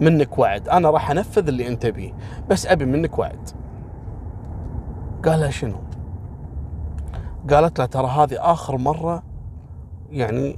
منك 0.00 0.38
وعد. 0.38 0.68
أنا 0.68 0.90
راح 0.90 1.10
أنفذ 1.10 1.48
اللي 1.48 1.68
أنت 1.68 1.86
بيه 1.86 2.12
بس 2.50 2.66
أبي 2.66 2.84
منك 2.84 3.18
وعد. 3.18 3.50
قال 5.24 5.40
لها 5.40 5.50
شنو؟ 5.50 5.76
قالت 7.50 7.78
له 7.78 7.86
ترى 7.86 8.06
هذه 8.06 8.52
آخر 8.52 8.76
مرة 8.76 9.22
يعني 10.10 10.56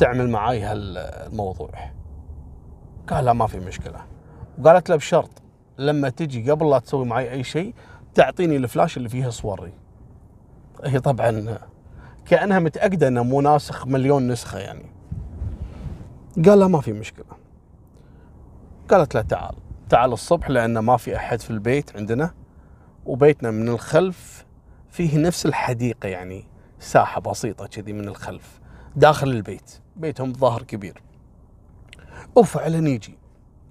تعمل 0.00 0.30
معاي 0.30 0.62
هالموضوع. 0.62 1.70
قال 3.08 3.24
لا 3.24 3.32
ما 3.32 3.46
في 3.46 3.60
مشكلة. 3.60 4.00
وقالت 4.58 4.90
له 4.90 4.96
بشرط 4.96 5.30
لما 5.78 6.08
تجي 6.08 6.50
قبل 6.50 6.70
لا 6.70 6.78
تسوي 6.78 7.04
معي 7.04 7.30
أي 7.30 7.44
شيء 7.44 7.74
تعطيني 8.14 8.56
الفلاش 8.56 8.96
اللي 8.96 9.08
فيها 9.08 9.30
صوري. 9.30 9.72
هي 10.84 11.00
طبعا 11.00 11.58
كأنها 12.26 12.58
متأكدة 12.58 13.08
إنه 13.08 13.22
مو 13.22 13.40
ناسخ 13.40 13.86
مليون 13.86 14.28
نسخة 14.28 14.58
يعني. 14.58 14.86
قال 16.46 16.58
لا 16.58 16.66
ما 16.66 16.80
في 16.80 16.92
مشكلة. 16.92 17.36
قالت 18.88 19.14
له 19.14 19.22
تعال. 19.22 19.54
تعال 19.88 20.12
الصبح 20.12 20.50
لأن 20.50 20.78
ما 20.78 20.96
في 20.96 21.16
أحد 21.16 21.40
في 21.40 21.50
البيت 21.50 21.96
عندنا 21.96 22.34
وبيتنا 23.06 23.50
من 23.50 23.68
الخلف 23.68 24.46
فيه 24.90 25.18
نفس 25.18 25.46
الحديقة 25.46 26.08
يعني 26.08 26.44
ساحة 26.78 27.20
بسيطة 27.20 27.66
كذي 27.66 27.92
من 27.92 28.08
الخلف. 28.08 28.60
داخل 28.96 29.28
البيت. 29.28 29.80
بيتهم 29.96 30.32
ظهر 30.32 30.62
كبير. 30.62 31.02
وفعلا 32.36 32.88
يجي. 32.88 33.18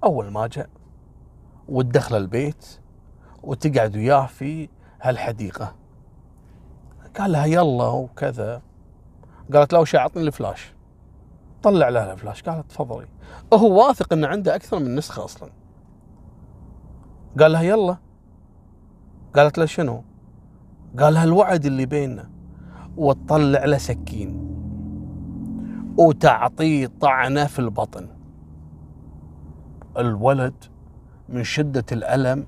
أول 0.04 0.32
ما 0.32 0.48
جاء 0.48 0.70
وتدخل 1.70 2.18
البيت 2.18 2.80
وتقعد 3.44 3.96
وياه 3.96 4.26
في 4.26 4.70
هالحديقة. 5.02 5.76
قال 7.20 7.32
لها 7.32 7.46
يلا 7.46 7.88
وكذا. 7.88 8.62
قالت 9.54 9.74
له 9.74 9.80
وش 9.80 9.96
أعطني 9.96 10.24
الفلاش؟ 10.24 10.74
طلع 11.64 11.90
لها 11.90 12.14
الفلاش. 12.14 12.44
قالت 12.44 12.70
تفضلي. 12.70 13.08
هو 13.54 13.88
واثق 13.88 14.14
ان 14.14 14.26
عنده 14.26 14.56
أكثر 14.56 14.80
من 14.80 14.96
نسخة 14.96 15.26
أصلا. 15.26 15.50
قال 17.40 17.52
لها 17.52 17.62
يلا. 17.62 17.98
قالت 19.36 19.58
له 19.58 19.66
شنو؟ 19.66 20.04
قال 21.00 21.14
لها 21.14 21.24
الوعد 21.24 21.66
اللي 21.66 21.86
بيننا. 21.86 22.30
وتطلع 22.98 23.66
له 23.66 23.78
سكين. 23.78 24.49
وتعطيه 26.00 26.90
طعنة 27.02 27.46
في 27.46 27.60
البطن. 27.60 28.08
الولد 29.98 30.54
من 31.30 31.44
شدة 31.44 31.86
الألم 31.92 32.48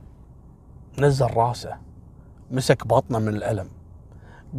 نزل 0.99 1.25
راسه 1.25 1.77
مسك 2.51 2.87
بطنه 2.87 3.19
من 3.19 3.27
الألم 3.27 3.69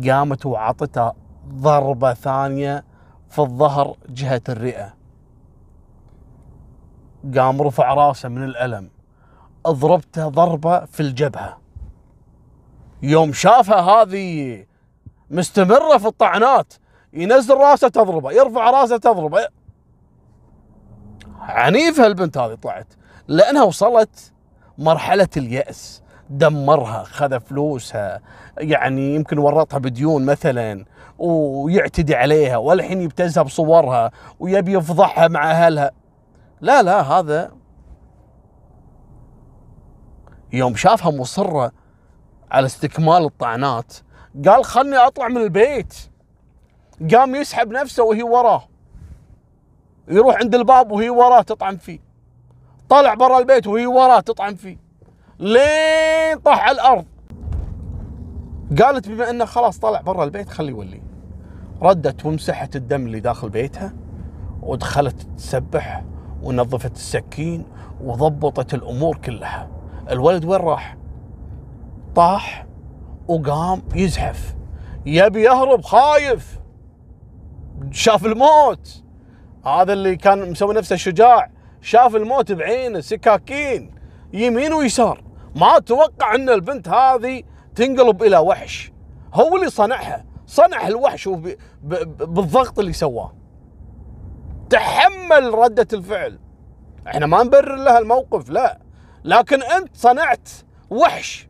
قامت 0.06 0.46
وعطته 0.46 1.12
ضربة 1.48 2.14
ثانية 2.14 2.84
في 3.28 3.38
الظهر 3.38 3.96
جهة 4.08 4.42
الرئة. 4.48 4.94
قام 7.36 7.62
رفع 7.62 7.94
راسه 7.94 8.28
من 8.28 8.44
الألم 8.44 8.90
ضربته 9.68 10.28
ضربة 10.28 10.84
في 10.84 11.00
الجبهة. 11.00 11.58
يوم 13.02 13.32
شافها 13.32 13.80
هذه 13.80 14.66
مستمرة 15.30 15.98
في 15.98 16.06
الطعنات 16.06 16.74
ينزل 17.12 17.54
راسه 17.54 17.88
تضربه 17.88 18.32
يرفع 18.32 18.70
راسه 18.70 18.96
تضربه. 18.96 19.48
عنيفة 21.40 22.06
البنت 22.06 22.38
هذه 22.38 22.54
طلعت 22.54 22.94
لأنها 23.28 23.62
وصلت 23.62 24.32
مرحلة 24.78 25.28
اليأس. 25.36 26.02
دمرها 26.30 27.02
خذ 27.02 27.40
فلوسها 27.40 28.20
يعني 28.58 29.14
يمكن 29.14 29.38
ورطها 29.38 29.78
بديون 29.78 30.24
مثلا 30.24 30.84
ويعتدي 31.18 32.14
عليها 32.14 32.56
والحين 32.56 33.00
يبتزها 33.00 33.42
بصورها 33.42 34.10
ويبي 34.40 34.72
يفضحها 34.72 35.28
مع 35.28 35.50
أهلها. 35.50 35.90
لا 36.60 36.82
لا 36.82 37.00
هذا 37.00 37.52
يوم 40.52 40.76
شافها 40.76 41.10
مصرة 41.10 41.72
على 42.50 42.66
استكمال 42.66 43.24
الطعنات 43.24 43.92
قال 44.48 44.64
خلني 44.64 44.96
أطلع 44.96 45.28
من 45.28 45.36
البيت. 45.36 45.94
قام 47.10 47.34
يسحب 47.34 47.72
نفسه 47.72 48.04
وهي 48.04 48.22
وراه. 48.22 48.62
يروح 50.08 50.36
عند 50.36 50.54
الباب 50.54 50.92
وهي 50.92 51.10
وراه 51.10 51.42
تطعن 51.42 51.76
فيه. 51.76 51.98
طلع 52.88 53.14
برا 53.14 53.38
البيت 53.38 53.66
وهي 53.66 53.86
وراه 53.86 54.20
تطعن 54.20 54.54
فيه. 54.54 54.76
لين 55.38 56.38
طاح 56.44 56.64
على 56.68 56.74
الأرض. 56.74 57.04
قالت 58.82 59.08
بما 59.08 59.30
إنه 59.30 59.44
خلاص 59.44 59.78
طلع 59.78 60.00
برا 60.00 60.24
البيت 60.24 60.48
خليه 60.48 60.70
يولي 60.70 61.02
ردت 61.82 62.26
ومسحت 62.26 62.76
الدم 62.76 63.06
اللي 63.06 63.20
داخل 63.20 63.48
بيتها 63.48 63.92
ودخلت 64.62 65.22
تسبح 65.36 66.04
ونظفت 66.42 66.96
السكين 66.96 67.64
وضبطت 68.04 68.74
الأمور 68.74 69.16
كلها. 69.16 69.70
الولد 70.10 70.44
وين 70.44 70.60
راح؟ 70.60 70.96
طاح 72.14 72.66
وقام 73.28 73.82
يزحف. 73.94 74.54
يبي 75.06 75.42
يهرب 75.42 75.82
خايف. 75.82 76.61
شاف 77.90 78.26
الموت. 78.26 79.02
هذا 79.66 79.92
اللي 79.92 80.16
كان 80.16 80.50
مسوي 80.50 80.74
نفسه 80.74 80.96
شجاع. 80.96 81.50
شاف 81.80 82.16
الموت 82.16 82.52
بعينه 82.52 83.00
سكاكين 83.00 83.94
يمين 84.32 84.72
ويسار. 84.72 85.24
ما 85.56 85.78
توقع 85.78 86.34
إن 86.34 86.50
البنت 86.50 86.88
هذه 86.88 87.42
تنقلب 87.74 88.22
إلى 88.22 88.38
وحش. 88.38 88.92
هو 89.34 89.56
اللي 89.56 89.70
صنعها. 89.70 90.24
صنع 90.46 90.88
الوحش 90.88 91.28
بالضغط 92.18 92.78
اللي 92.78 92.92
سواه. 92.92 93.32
تحمل 94.70 95.54
ردة 95.54 95.88
الفعل. 95.92 96.38
إحنا 97.06 97.26
ما 97.26 97.42
نبرر 97.42 97.76
لها 97.76 97.98
الموقف 97.98 98.50
لا. 98.50 98.78
لكن 99.24 99.62
أنت 99.62 99.96
صنعت 99.96 100.48
وحش. 100.90 101.48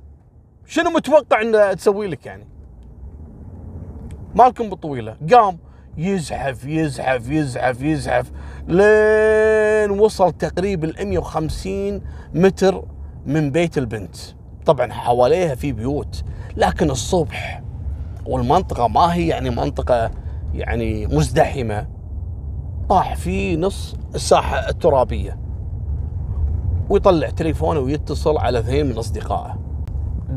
شنو 0.67 0.91
متوقع 0.91 1.43
إنه 1.43 1.73
تسوي 1.73 2.07
لك 2.07 2.27
يعني؟ 2.27 2.49
مالكم 4.35 4.71
بالطويله 4.71 5.17
قام. 5.33 5.59
يزحف 5.97 6.65
يزحف 6.65 7.29
يزحف 7.29 7.83
يزحف 7.83 8.33
لين 8.69 10.01
وصل 10.01 10.33
تقريبا 10.33 11.05
150 11.05 12.01
متر 12.35 12.85
من 13.27 13.51
بيت 13.51 13.79
البنت. 13.79 14.17
طبعا 14.67 14.93
حواليها 14.93 15.55
في 15.55 15.73
بيوت 15.73 16.23
لكن 16.57 16.91
الصبح 16.91 17.63
والمنطقة 18.27 18.89
ما 18.89 19.15
هي 19.15 19.27
يعني 19.27 19.51
منطقة 19.51 20.11
يعني 20.55 21.07
مزدحمة. 21.07 21.87
طاح 22.89 23.17
في 23.17 23.57
نص 23.57 23.97
الساحة 24.15 24.69
الترابية. 24.69 25.39
ويطلع 26.91 27.31
تليفونه 27.31 27.81
ويتصل 27.81 28.39
على 28.39 28.59
اثنين 28.59 28.87
من 28.87 28.99
أصدقائه. 28.99 29.59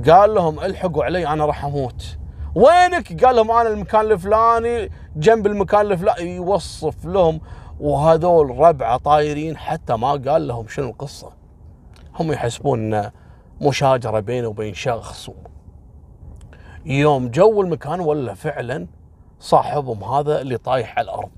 قال 0.10 0.34
لهم 0.34 0.60
الحقوا 0.60 1.04
علي 1.04 1.28
أنا 1.28 1.46
راح 1.46 1.66
أموت. 1.66 2.18
وينك؟ 2.56 3.26
قال 3.26 3.36
لهم 3.36 3.52
أنا 3.52 3.70
المكان 3.70 4.12
الفلاني 4.12 4.92
جنب 5.16 5.48
المكان 5.48 5.92
الفلاني 5.92 6.36
يوصف 6.36 7.06
لهم. 7.06 7.42
وهذول 7.80 8.58
ربعه 8.60 8.98
طايرين 8.98 9.58
حتى 9.58 9.96
ما 9.96 10.12
قال 10.12 10.48
لهم 10.48 10.68
شنو 10.68 10.90
القصة. 10.90 11.32
هم 12.20 12.32
يحسبون 12.32 12.80
إنه 12.80 13.12
مشاجرة 13.62 14.20
بينه 14.20 14.48
وبين 14.48 14.74
شخص. 14.74 15.30
يوم 16.86 17.28
جو 17.28 17.62
المكان 17.62 18.00
ولا 18.00 18.34
فعلا 18.34 18.88
صاحبهم 19.40 20.04
هذا 20.04 20.42
اللي 20.42 20.58
طايح 20.58 20.98
على 20.98 21.06
الأرض 21.06 21.30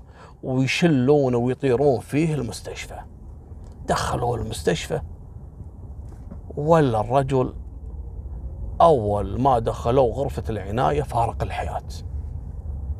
ويشلونه 0.42 1.38
ويطيرون 1.38 2.00
فيه 2.00 2.34
المستشفى. 2.34 2.98
دخلوه 3.86 4.36
المستشفى. 4.36 5.00
ولا 6.56 7.00
الرجل 7.00 7.54
أول 8.80 9.40
ما 9.40 9.58
دخلوه 9.58 10.12
غرفة 10.12 10.42
العناية 10.50 11.02
فارق 11.02 11.42
الحياة. 11.42 11.82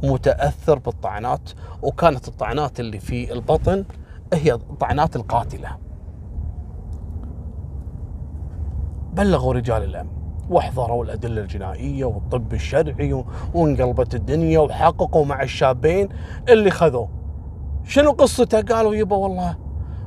متأثر 0.02 0.78
بالطعنات 0.78 1.50
وكانت 1.82 2.28
الطعنات 2.28 2.80
اللي 2.80 2.98
في 2.98 3.32
البطن 3.32 3.84
هي 4.32 4.52
الطعنات 4.52 5.16
القاتلة. 5.16 5.76
بلغوا 9.12 9.54
رجال 9.54 9.82
الأمن 9.82 10.10
واحضروا 10.50 11.04
الأدلة 11.04 11.40
الجنائية 11.40 12.04
والطب 12.04 12.52
الشرعي 12.52 13.24
وانقلبت 13.54 14.14
الدنيا 14.14 14.60
وحققوا 14.60 15.24
مع 15.24 15.42
الشابين 15.42 16.08
اللي 16.48 16.70
خذوه. 16.70 17.08
شنو 17.84 18.10
قصته؟ 18.10 18.60
قالوا 18.60 18.94
يبا 18.94 19.16
والله 19.16 19.56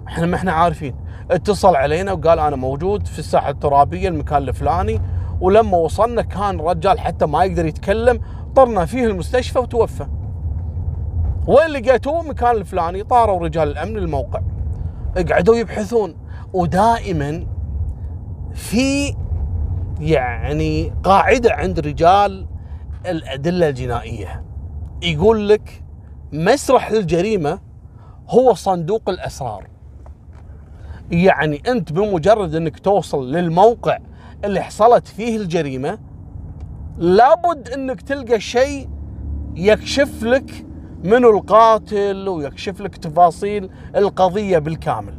إحنا 0.07 0.25
ما 0.25 0.35
إحنا 0.35 0.51
عارفين. 0.51 0.95
اتصل 1.31 1.75
علينا 1.75 2.11
وقال 2.11 2.39
أنا 2.39 2.55
موجود 2.55 3.07
في 3.07 3.19
الساحة 3.19 3.49
الترابية 3.49 4.07
المكان 4.07 4.49
الفلاني. 4.49 5.01
ولما 5.41 5.77
وصلنا 5.77 6.21
كان 6.21 6.59
رجال 6.59 6.99
حتى 6.99 7.25
ما 7.25 7.43
يقدر 7.43 7.65
يتكلم 7.65 8.21
طرنا 8.55 8.85
فيه 8.85 9.05
المستشفى 9.05 9.59
وتوفى. 9.59 10.07
وين 11.47 11.67
لقيتوه؟ 11.67 12.21
مكان 12.23 12.55
الفلاني 12.55 13.03
طاروا 13.03 13.39
رجال 13.39 13.71
الأمن 13.71 13.97
الموقع. 13.97 14.41
قعدوا 15.29 15.55
يبحثون. 15.55 16.15
ودائما 16.53 17.47
في 18.53 19.15
يعني 19.99 20.93
قاعدة 21.03 21.53
عند 21.53 21.79
رجال 21.79 22.47
الأدلة 23.05 23.69
الجنائية. 23.69 24.43
يقول 25.03 25.49
لك 25.49 25.83
مسرح 26.33 26.89
الجريمة 26.89 27.59
هو 28.29 28.53
صندوق 28.53 29.09
الأسرار. 29.09 29.67
يعني 31.11 31.61
أنت 31.67 31.91
بمجرد 31.91 32.55
أنك 32.55 32.79
توصل 32.79 33.31
للموقع 33.31 33.97
اللي 34.45 34.61
حصلت 34.61 35.07
فيه 35.07 35.37
الجريمة 35.37 35.99
لابد 36.97 37.69
إنك 37.69 38.01
تلقى 38.01 38.39
شيء 38.39 38.89
يكشف 39.55 40.23
لك 40.23 40.65
منو 41.03 41.29
القاتل 41.29 42.29
ويكشف 42.29 42.81
لك 42.81 42.97
تفاصيل 42.97 43.69
القضية 43.95 44.57
بالكامل. 44.57 45.13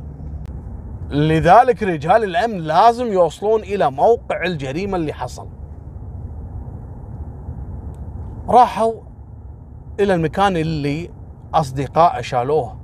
لذلك 1.10 1.82
رجال 1.82 2.24
الأمن 2.24 2.58
لازم 2.58 3.06
يوصلون 3.06 3.60
إلى 3.60 3.90
موقع 3.90 4.44
الجريمة 4.46 4.96
اللي 4.96 5.12
حصل. 5.12 5.48
راحوا 8.48 8.92
إلى 10.00 10.14
المكان 10.14 10.56
اللي 10.56 11.10
اصدقائه 11.54 12.20
شالوه 12.20 12.76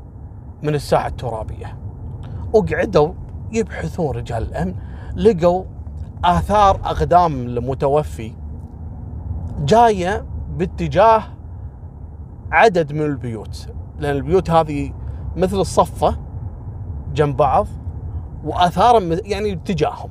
من 0.62 0.74
الساحة 0.74 1.08
الترابية. 1.08 1.78
وقعدوا 2.52 3.12
يبحثون 3.52 4.16
رجال 4.16 4.42
الأمن 4.42 4.74
لقوا 5.16 5.64
آثار 6.24 6.80
أقدام 6.84 7.32
المتوفي 7.32 8.32
جاية 9.58 10.26
باتجاه 10.56 11.22
عدد 12.52 12.92
من 12.92 13.02
البيوت 13.02 13.66
لأن 13.98 14.16
البيوت 14.16 14.50
هذه 14.50 14.92
مثل 15.36 15.56
الصفة 15.56 16.16
جنب 17.14 17.36
بعض 17.36 17.66
واثار 18.44 19.02
يعني 19.24 19.52
اتجاههم 19.52 20.10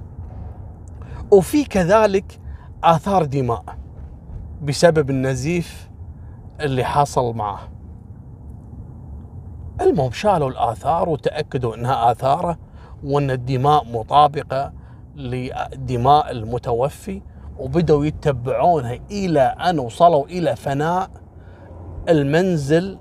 وفي 1.31 1.63
كذلك 1.63 2.39
آثار 2.83 3.25
دماء 3.25 3.63
بسبب 4.63 5.09
النزيف 5.09 5.89
اللي 6.61 6.83
حصل 6.83 7.35
معه. 7.35 7.59
المهم 9.81 10.11
شالوا 10.11 10.49
الآثار 10.49 11.09
وتأكدوا 11.09 11.75
إنها 11.75 12.11
اثاره 12.11 12.57
وأن 13.03 13.31
الدماء 13.31 13.85
مطابقة 13.93 14.73
لدماء 15.17 16.31
المتوفي 16.31 17.21
وبدأوا 17.59 18.05
يتبعونها 18.05 18.99
إلى 19.11 19.41
أن 19.41 19.79
وصلوا 19.79 20.25
إلى 20.25 20.55
فناء 20.55 21.09
المنزل 22.09 22.97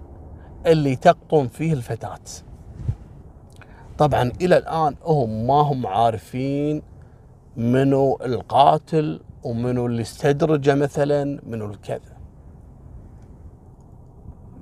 اللي 0.66 0.96
تقطن 0.96 1.48
فيه 1.48 1.72
الفتاة. 1.72 2.18
طبعا 3.98 4.32
إلى 4.40 4.56
الآن 4.56 4.96
هم 5.04 5.46
ما 5.46 5.54
هم 5.54 5.86
عارفين 5.86 6.82
منو 7.56 8.18
القاتل 8.24 9.20
ومنو 9.42 9.86
اللي 9.86 10.02
استدرجه 10.02 10.74
مثلا 10.74 11.40
منو 11.46 11.66
الكذا. 11.66 12.16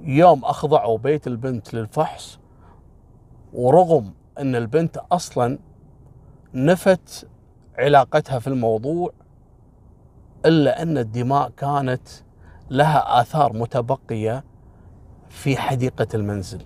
يوم 0.02 0.44
أخضعوا 0.44 0.98
بيت 0.98 1.26
البنت 1.26 1.74
للفحص 1.74 2.38
ورغم 3.52 4.12
أن 4.38 4.56
البنت 4.56 4.96
أصلا 5.12 5.58
نفت 6.54 7.26
علاقتها 7.78 8.38
في 8.38 8.46
الموضوع 8.46 9.12
إلا 10.46 10.82
أن 10.82 10.98
الدماء 10.98 11.50
كانت 11.56 12.08
لها 12.70 13.20
آثار 13.20 13.52
متبقية 13.52 14.44
في 15.28 15.56
حديقة 15.56 16.06
المنزل. 16.14 16.62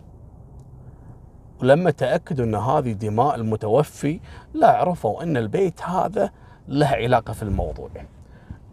ولما 1.62 1.90
تاكدوا 1.90 2.44
أن 2.44 2.55
هذه 2.55 2.92
دماء 2.92 3.35
المتوفي 3.35 4.21
لا 4.55 4.71
عرفوا 4.77 5.23
أن 5.23 5.37
البيت 5.37 5.83
هذا 5.83 6.31
له 6.68 6.87
علاقة 6.87 7.33
في 7.33 7.42
الموضوع. 7.42 7.88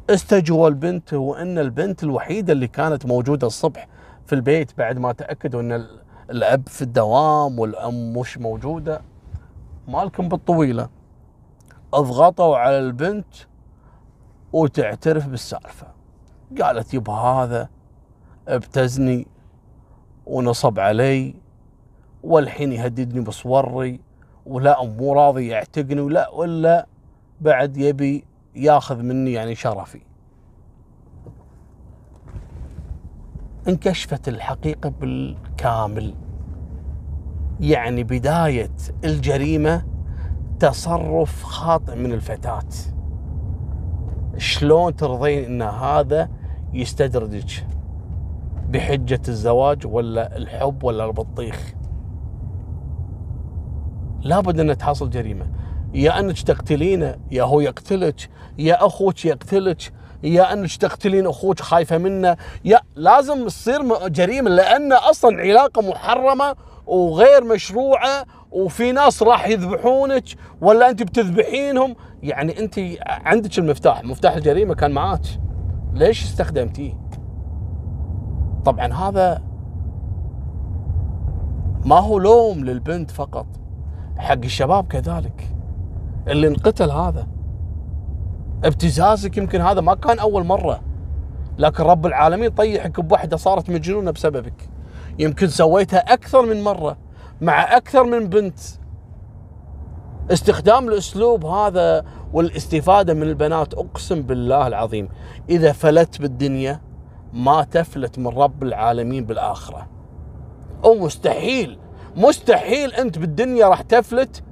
استجووا 0.09 0.67
البنت 0.67 1.13
وأن 1.13 1.57
البنت 1.57 2.03
الوحيدة 2.03 2.53
اللي 2.53 2.67
كانت 2.67 3.05
موجودة 3.05 3.47
الصبح 3.47 3.87
في 4.25 4.35
البيت 4.35 4.77
بعد 4.77 4.97
ما 4.97 5.11
تأكدوا 5.11 5.61
أن 5.61 5.85
الأب 6.29 6.67
في 6.67 6.81
الدوام 6.81 7.59
والأم 7.59 8.13
مش 8.17 8.37
موجودة 8.37 9.01
مالكم 9.87 10.29
بالطويلة 10.29 10.89
أضغطوا 11.95 12.57
على 12.57 12.79
البنت 12.79 13.33
وتعترف 14.53 15.27
بالسالفة. 15.27 15.87
قالت 16.61 16.93
يبا 16.93 17.13
هذا 17.13 17.69
ابتزني 18.47 19.27
ونصب 20.25 20.79
علي 20.79 21.35
والحين 22.23 22.71
يهددني 22.71 23.21
بصوري 23.21 23.99
ولا 24.45 24.85
مو 24.85 25.13
راضي 25.13 25.47
يعتقني 25.47 26.01
ولا 26.01 26.29
ولا 26.29 26.87
بعد 27.41 27.77
يبي 27.77 28.25
ياخذ 28.55 29.01
مني 29.01 29.33
يعني 29.33 29.55
شرفي. 29.55 30.01
انكشفت 33.67 34.27
الحقيقة 34.27 34.89
بالكامل. 34.89 36.15
يعني 37.59 38.03
بداية 38.03 38.75
الجريمة 39.03 39.94
تصرف 40.59 41.43
خاطئ 41.43 41.95
من 41.95 42.11
الفتاة. 42.11 42.69
شلون 44.37 44.95
ترضين 44.95 45.43
إن 45.43 45.61
هذا 45.61 46.29
يستدرجك؟ 46.73 47.67
بحجة 48.69 49.21
الزواج 49.27 49.87
ولا 49.87 50.37
الحب 50.37 50.83
ولا 50.83 51.05
البطيخ 51.05 51.73
لابد 54.21 54.59
ان 54.59 54.77
تحصل 54.77 55.09
جريمة. 55.09 55.45
يا 55.93 56.19
أنك 56.19 56.41
تقتلينه 56.41 57.15
يا 57.31 57.43
هو 57.43 57.59
يقتلك 57.59 58.29
يا 58.57 58.85
أخوك 58.85 59.25
يقتلك 59.25 59.93
يا 60.23 60.53
أنك 60.53 60.75
تقتلين 60.75 61.27
أخوك 61.27 61.59
خايفة 61.59 61.97
منه. 61.97 62.37
يا 62.65 62.79
لازم 62.95 63.47
تصير 63.47 64.07
جريمة 64.07 64.49
لأن 64.49 64.93
أصلا 64.93 65.37
علاقة 65.37 65.81
محرمة 65.81 66.55
وغير 66.87 67.43
مشروعة 67.43 68.25
وفي 68.55 68.91
ناس 68.91 69.23
راح 69.23 69.47
يذبحونك 69.47 70.23
ولا 70.61 70.89
انت 70.89 71.03
بتذبحينهم؟ 71.03 71.95
يعني 72.23 72.59
انت 72.59 72.79
عندك 73.01 73.59
المفتاح 73.59 74.03
مفتاح 74.03 74.35
الجريمة 74.35 74.75
كان 74.75 74.91
معاك. 74.91 75.25
ليش 75.93 76.23
استخدمتيه؟ 76.23 76.93
طبعا 78.65 78.93
هذا 78.93 79.41
ما 81.85 81.99
هو 81.99 82.19
لوم 82.19 82.65
للبنت 82.65 83.11
فقط. 83.11 83.45
حق 84.17 84.31
الشباب 84.43 84.87
كذلك. 84.87 85.55
اللي 86.27 86.47
انقتل 86.47 86.91
هذا. 86.91 87.27
ابتزازك 88.63 89.37
يمكن 89.37 89.61
هذا 89.61 89.81
ما 89.81 89.95
كان 89.95 90.19
أول 90.19 90.45
مرة. 90.45 90.81
لكن 91.57 91.83
رب 91.83 92.05
العالمين 92.05 92.49
طيحك 92.49 92.99
بوحدة 92.99 93.37
صارت 93.37 93.69
مجنونة 93.69 94.11
بسببك. 94.11 94.69
يمكن 95.19 95.47
سويتها 95.47 95.99
أكثر 95.99 96.45
من 96.45 96.63
مرة. 96.63 97.04
مع 97.41 97.77
أكثر 97.77 98.03
من 98.03 98.27
بنت. 98.27 98.59
استخدام 100.31 100.87
الأسلوب 100.87 101.45
هذا 101.45 102.05
والاستفادة 102.33 103.13
من 103.13 103.23
البنات 103.23 103.73
أقسم 103.73 104.21
بالله 104.21 104.67
العظيم 104.67 105.09
إذا 105.49 105.71
فلت 105.71 106.21
بالدنيا 106.21 106.81
ما 107.33 107.63
تفلت 107.63 108.19
من 108.19 108.27
رب 108.27 108.63
العالمين 108.63 109.25
بالآخرة. 109.25 109.87
أو 110.83 110.95
مستحيل 110.95 111.79
مستحيل 112.15 112.93
أنت 112.93 113.19
بالدنيا 113.19 113.67
راح 113.67 113.81
تفلت 113.81 114.43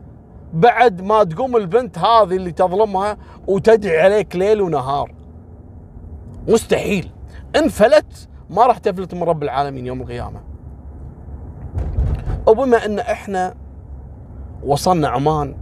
بعد 0.53 1.01
ما 1.01 1.23
تقوم 1.23 1.55
البنت 1.57 1.97
هذه 1.97 2.35
اللي 2.35 2.51
تظلمها 2.51 3.17
وتدعي 3.47 4.01
عليك 4.01 4.35
ليل 4.35 4.61
ونهار. 4.61 5.13
مستحيل 6.47 7.11
إن 7.55 7.69
فلت 7.69 8.29
ما 8.49 8.65
راح 8.65 8.77
تفلت 8.77 9.13
من 9.13 9.23
رب 9.23 9.43
العالمين 9.43 9.85
يوم 9.85 10.01
القيامة. 10.01 10.52
وبما 12.47 12.85
إن 12.85 12.99
إحنا 12.99 13.55
وصلنا 14.63 15.07
عمان 15.07 15.55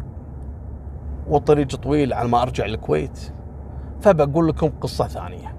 والطريق 1.28 1.76
طويل 1.76 2.13
على 2.13 2.28
ما 2.28 2.41
أرجع 2.41 2.65
الكويت 2.65 3.32
فبقول 4.02 4.48
لكم 4.48 4.70
قصة 4.82 5.08
ثانية. 5.08 5.56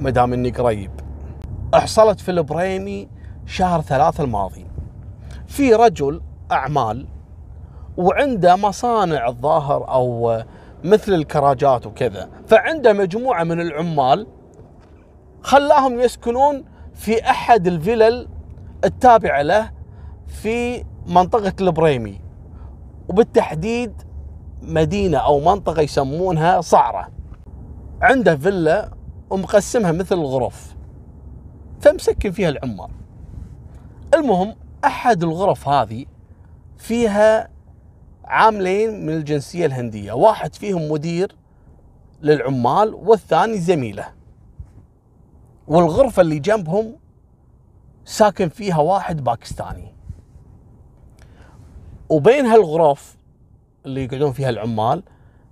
ما 0.00 0.10
دام 0.10 0.32
إني 0.32 0.50
قريب. 0.50 0.90
حصلت 1.74 2.20
في 2.20 2.30
البريمي 2.30 3.08
شهر 3.46 3.80
ثلاثة 3.80 4.24
الماضي. 4.24 4.66
في 5.46 5.74
رجل 5.74 6.20
أعمال 6.52 7.06
وعنده 7.96 8.56
مصانع 8.56 9.28
الظاهر 9.28 9.88
أو 9.88 10.42
مثل 10.84 11.12
الكراجات 11.12 11.86
وكذا 11.86 12.28
فعنده 12.46 12.92
مجموعة 12.92 13.44
من 13.44 13.60
العمال 13.60 14.26
خلاهم 15.42 16.00
يسكنون 16.00 16.64
في 16.94 17.30
أحد 17.30 17.66
الفلل 17.66 18.28
التابعة 18.84 19.42
له 19.42 19.70
في 20.26 20.84
منطقة 21.06 21.52
البريمي 21.60 22.20
وبالتحديد 23.08 24.02
مدينة 24.62 25.18
أو 25.18 25.40
منطقة 25.40 25.82
يسمونها 25.82 26.60
صعرة. 26.60 27.08
عنده 28.02 28.36
فيلا 28.36 28.90
ومقسمها 29.30 29.92
مثل 29.92 30.14
الغرف 30.14 30.74
فمسكن 31.80 32.30
فيها 32.30 32.48
العمال 32.48 32.88
المهم 34.14 34.54
أحد 34.84 35.22
الغرف 35.22 35.68
هذه 35.68 36.06
فيها 36.76 37.48
عاملين 38.24 39.06
من 39.06 39.12
الجنسية 39.12 39.66
الهندية 39.66 40.12
واحد 40.12 40.54
فيهم 40.54 40.92
مدير 40.92 41.36
للعمال 42.22 42.94
والثاني 42.94 43.58
زميله. 43.58 44.06
والغرفة 45.68 46.22
اللي 46.22 46.38
جنبهم 46.38 46.94
ساكن 48.04 48.48
فيها 48.48 48.78
واحد 48.78 49.24
باكستاني. 49.24 49.94
وبين 52.08 52.46
هالغرف 52.46 53.16
اللي 53.86 54.04
يقعدون 54.04 54.32
فيها 54.32 54.50
العمال 54.50 55.02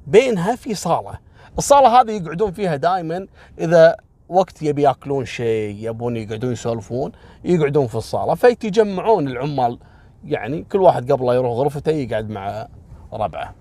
بينها 0.07 0.57
في 0.57 0.75
صالة. 0.75 1.19
الصالة 1.59 2.01
هذه 2.01 2.11
يقعدون 2.11 2.53
فيها 2.53 2.77
دائما 2.77 3.27
إذا 3.59 3.97
وقت 4.29 4.63
يبي 4.63 4.83
يأكلون 4.83 5.25
شيء 5.25 5.77
يبون 5.91 6.17
يقعدون 6.17 6.53
يسولفون 6.53 7.13
يقعدون 7.45 7.87
في 7.87 7.95
الصالة. 7.95 8.35
فيتجمعون 8.35 9.29
العمال 9.29 9.79
يعني 10.25 10.63
كل 10.63 10.81
واحد 10.81 11.13
قبل 11.13 11.35
يروح 11.35 11.53
غرفته 11.53 11.93
يقعد 11.93 12.31
مع 12.31 12.69
ربعه. 13.13 13.55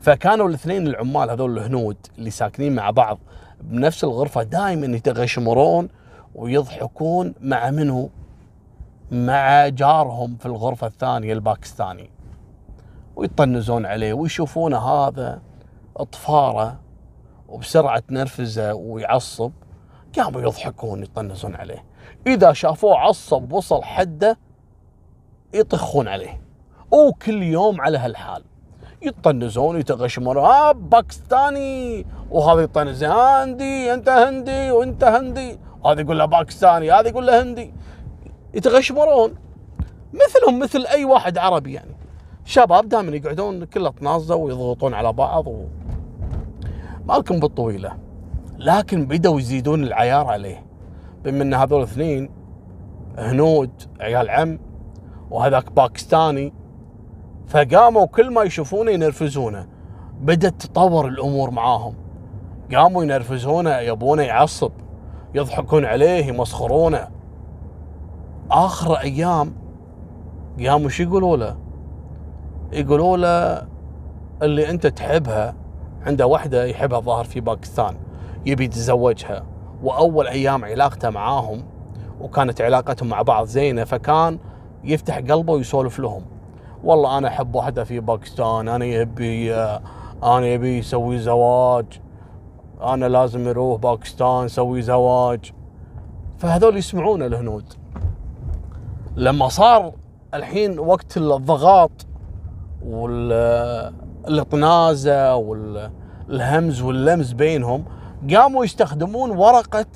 فكانوا 0.00 0.48
الاثنين 0.48 0.86
العمال 0.86 1.30
هذول 1.30 1.58
الهنود 1.58 1.96
اللي 2.18 2.30
ساكنين 2.30 2.74
مع 2.74 2.90
بعض 2.90 3.18
بنفس 3.60 4.04
الغرفة 4.04 4.42
دائما 4.42 4.96
يتغشمرون 4.96 5.88
ويضحكون 6.34 7.34
مع 7.40 7.70
منو؟ 7.70 8.10
مع 9.10 9.68
جارهم 9.68 10.36
في 10.36 10.46
الغرفة 10.46 10.86
الثانية 10.86 11.32
الباكستاني. 11.32 12.10
ويطنزون 13.16 13.86
عليه 13.86 14.12
ويشوفونه 14.12 14.78
هذا 14.78 15.42
اطفاره 15.96 16.80
وبسرعة 17.48 17.98
تنرفزه 17.98 18.74
ويعصب. 18.74 19.52
قاموا 20.18 20.40
يضحكون 20.40 21.02
يطنزون 21.02 21.56
عليه. 21.56 21.84
إذا 22.26 22.52
شافوه 22.52 22.98
عصب 22.98 23.52
وصل 23.52 23.82
حده 23.82 24.38
يطخون 25.54 26.08
عليه. 26.08 26.40
وكل 26.90 27.42
يوم 27.42 27.80
على 27.80 27.98
هالحال. 27.98 28.44
يطنزون 29.02 29.80
يتغشمون. 29.80 30.36
ها 30.36 30.72
باكستاني. 30.72 32.06
وهذا 32.30 32.60
يطنز. 32.60 33.04
هندي 33.04 33.94
أنت 33.94 34.08
هندي 34.08 34.70
وأنت 34.70 35.04
هندي. 35.04 35.58
هذا 35.88 36.00
يقول 36.00 36.18
له 36.18 36.24
باكستاني 36.24 36.92
هذا 36.92 37.08
يقول 37.08 37.26
له 37.26 37.42
هندي. 37.42 37.74
يتغشمرون. 38.54 39.34
مثلهم 40.12 40.58
مثل 40.58 40.86
أي 40.86 41.04
واحد 41.04 41.38
عربي 41.38 41.72
يعني. 41.72 41.96
شباب 42.44 42.88
دائما 42.88 43.16
يقعدون 43.16 43.64
كله 43.64 43.90
طنازه 43.90 44.34
ويضغطون 44.34 44.94
على 44.94 45.12
بعض 45.12 45.46
و... 45.46 45.64
مالكم 47.06 47.40
بالطويلة. 47.40 47.96
لكن 48.58 49.06
بدوا 49.06 49.40
يزيدون 49.40 49.82
العيار 49.82 50.26
عليه. 50.26 50.64
بما 51.24 51.42
إن 51.42 51.54
هذول 51.54 51.78
الاثنين 51.78 52.30
هنود 53.18 53.70
عيال 54.00 54.30
عم 54.30 54.58
وهذاك 55.30 55.72
باكستاني 55.72 56.52
فقاموا 57.48 58.06
كل 58.06 58.30
ما 58.30 58.42
يشوفونه 58.42 58.90
ينرفزونه. 58.90 59.66
بدت 60.20 60.62
تطور 60.62 61.08
الأمور 61.08 61.50
معاهم. 61.50 61.94
قاموا 62.74 63.02
ينرفزونه 63.02 63.78
يبونه 63.78 64.22
يعصب. 64.22 64.72
يضحكون 65.34 65.84
عليه 65.84 66.26
يمسخرونه. 66.26 67.08
آخر 68.50 68.94
أيام 68.94 69.52
قاموا 70.66 70.88
شو 70.88 71.02
يقولوا 71.02 71.36
له؟ 71.36 71.56
يقولوا 72.72 73.16
له 73.16 73.68
اللي 74.42 74.70
أنت 74.70 74.86
تحبها 74.86 75.54
عنده 76.06 76.26
واحدة 76.26 76.64
يحبها 76.64 77.00
ظاهر 77.00 77.24
في 77.24 77.40
باكستان 77.40 77.96
يبي 78.46 78.64
يتزوجها. 78.64 79.44
وأول 79.82 80.26
أيام 80.26 80.64
علاقته 80.64 81.10
معاهم 81.10 81.64
وكانت 82.20 82.60
علاقتهم 82.60 83.08
مع 83.08 83.22
بعض 83.22 83.46
زينة 83.46 83.84
فكان 83.84 84.38
يفتح 84.84 85.18
قلبه 85.18 85.52
ويسولف 85.52 85.98
لهم. 85.98 86.22
والله 86.84 87.18
أنا 87.18 87.28
أحب 87.28 87.54
واحدة 87.54 87.84
في 87.84 88.00
باكستان 88.00 88.68
أنا 88.68 88.84
يبي 88.84 89.54
أنا 90.22 90.46
يبي 90.46 90.78
يسوي 90.78 91.18
زواج. 91.18 92.00
أنا 92.82 93.06
لازم 93.08 93.48
يروح 93.48 93.80
باكستان 93.80 94.44
يسوي 94.44 94.82
زواج. 94.82 95.52
فهذول 96.38 96.76
يسمعون 96.76 97.22
الهنود 97.22 97.64
لما 99.16 99.48
صار 99.48 99.92
الحين 100.34 100.78
وقت 100.78 101.16
الضغط 101.16 102.06
والاطنازه 104.26 105.34
والهمز 105.36 106.82
واللمز 106.82 107.32
بينهم 107.32 107.84
قاموا 108.34 108.64
يستخدمون 108.64 109.30
ورقة 109.30 109.86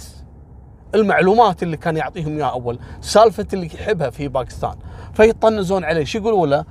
المعلومات 0.95 1.63
اللي 1.63 1.77
كان 1.77 1.97
يعطيهم 1.97 2.37
إياها 2.37 2.51
أول 2.51 2.79
سالفة 3.01 3.47
اللي 3.53 3.67
يحبها 3.67 4.11
في 4.11 4.29
باكستان. 4.29 4.75
فيطنزون 5.13 5.85
عليه. 5.85 6.05
شو 6.05 6.19
يقولوا 6.19 6.47
له؟ 6.47 6.65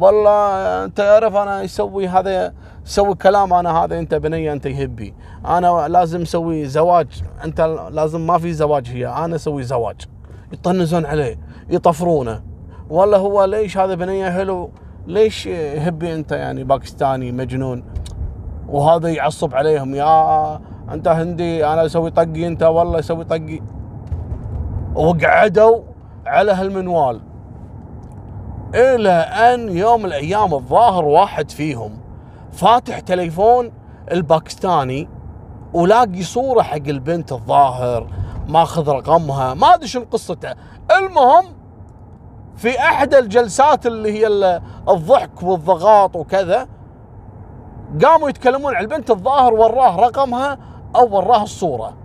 والله 0.00 0.84
انت 0.84 0.96
تعرف 0.96 1.34
أنا 1.36 1.62
يسوي 1.62 2.08
هذا 2.08 2.54
يسوي 2.86 3.14
كلام 3.14 3.52
أنا 3.52 3.84
هذا 3.84 3.98
انت 3.98 4.14
بنيه 4.14 4.52
انت 4.52 4.66
يهبي. 4.66 5.14
أنا 5.46 5.88
لازم 5.88 6.22
أسوي 6.22 6.64
زواج 6.64 7.22
انت 7.44 7.60
لازم 7.90 8.26
ما 8.26 8.38
في 8.38 8.52
زواج 8.52 8.88
هي 8.88 9.06
أنا 9.06 9.36
أسوي 9.36 9.62
زواج. 9.62 9.96
يطنزون 10.52 11.06
عليه 11.06 11.38
يطفرونه. 11.70 12.42
والله 12.90 13.18
هو 13.18 13.44
ليش 13.44 13.78
هذا 13.78 13.94
بنيه 13.94 14.30
حلو؟ 14.30 14.70
ليش 15.06 15.46
يهبي 15.46 16.14
انت 16.14 16.32
يعني 16.32 16.64
باكستاني 16.64 17.32
مجنون؟ 17.32 17.84
وهذا 18.68 19.08
يعصب 19.08 19.54
عليهم 19.54 19.94
يا 19.94 20.60
انت 20.92 21.08
هندي 21.08 21.66
أنا 21.66 21.86
أسوي 21.86 22.10
طقي 22.10 22.46
انت 22.46 22.62
والله 22.62 22.98
أسوي 22.98 23.24
طقي. 23.24 23.60
وقعدوا 24.94 25.80
على 26.26 26.52
هالمنوال. 26.52 27.20
إلى 28.74 29.10
أن 29.10 29.76
يوم 29.76 30.06
الأيام 30.06 30.54
الظاهر 30.54 31.04
واحد 31.04 31.50
فيهم 31.50 31.98
فاتح 32.52 33.00
تليفون 33.00 33.72
الباكستاني 34.12 35.08
ولاقي 35.72 36.22
صورة 36.22 36.62
حق 36.62 36.76
البنت 36.76 37.32
الظاهر 37.32 38.06
ماخذ 38.48 38.88
رقمها 38.88 39.54
ما 39.54 39.74
أدري 39.74 39.86
شنو 39.88 40.04
قصته. 40.10 40.54
المهم 40.98 41.44
في 42.56 42.78
أحد 42.78 43.14
الجلسات 43.14 43.86
اللي 43.86 44.20
هي 44.20 44.26
الضحك 44.88 45.42
والضغاط 45.42 46.16
وكذا 46.16 46.68
قاموا 48.04 48.28
يتكلمون 48.28 48.74
عن 48.74 48.82
البنت 48.82 49.10
الظاهر 49.10 49.54
وراه 49.54 49.96
رقمها 49.96 50.58
أو 50.96 51.16
وراه 51.16 51.42
الصورة. 51.42 51.96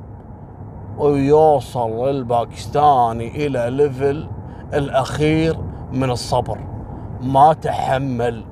ويوصل 0.97 2.09
الباكستاني 2.09 3.47
إلى 3.47 3.69
level 3.69 4.29
الأخير. 4.73 5.72
من 5.93 6.09
الصبر 6.09 6.59
ما 7.21 7.53
تحمل. 7.53 8.45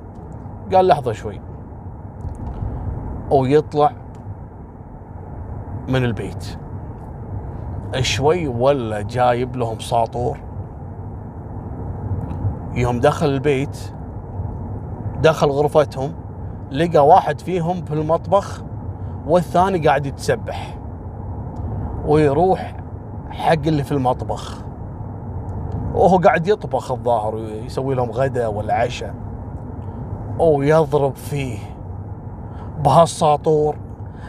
قال 0.74 0.86
لحظة 0.86 1.12
شوي. 1.12 1.40
ويطلع 3.30 3.92
من 5.88 6.04
البيت. 6.04 6.58
شوي 8.00 8.48
ولا 8.48 9.02
جايب 9.02 9.56
لهم 9.56 9.78
ساطور. 9.78 10.38
يوم 12.74 13.00
دخل 13.00 13.26
البيت 13.26 13.92
دخل 15.22 15.46
غرفتهم 15.46 16.12
لقى 16.70 17.06
واحد 17.06 17.40
فيهم 17.40 17.84
في 17.84 17.94
المطبخ 17.94 18.62
والثاني 19.26 19.86
قاعد 19.86 20.06
يتسبح. 20.06 20.78
ويروح 22.06 22.76
حق 23.30 23.52
اللي 23.66 23.84
في 23.84 23.92
المطبخ. 23.92 24.64
وهو 25.94 26.18
قاعد 26.18 26.46
يطبخ 26.46 26.90
الظاهر 26.90 27.38
يسوي 27.38 27.94
لهم 27.94 28.10
غدا 28.10 28.46
ولا 28.46 28.74
عشاء. 28.74 29.14
ويضرب 30.38 31.16
فيه 31.16 31.58
بهالساطور 32.78 33.76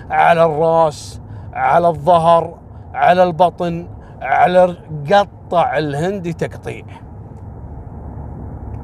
على 0.09 0.45
الراس 0.45 1.21
على 1.53 1.87
الظهر 1.87 2.57
على 2.93 3.23
البطن 3.23 3.87
على 4.21 4.77
قطع 5.11 5.77
الهندي 5.77 6.33
تقطيع. 6.33 6.85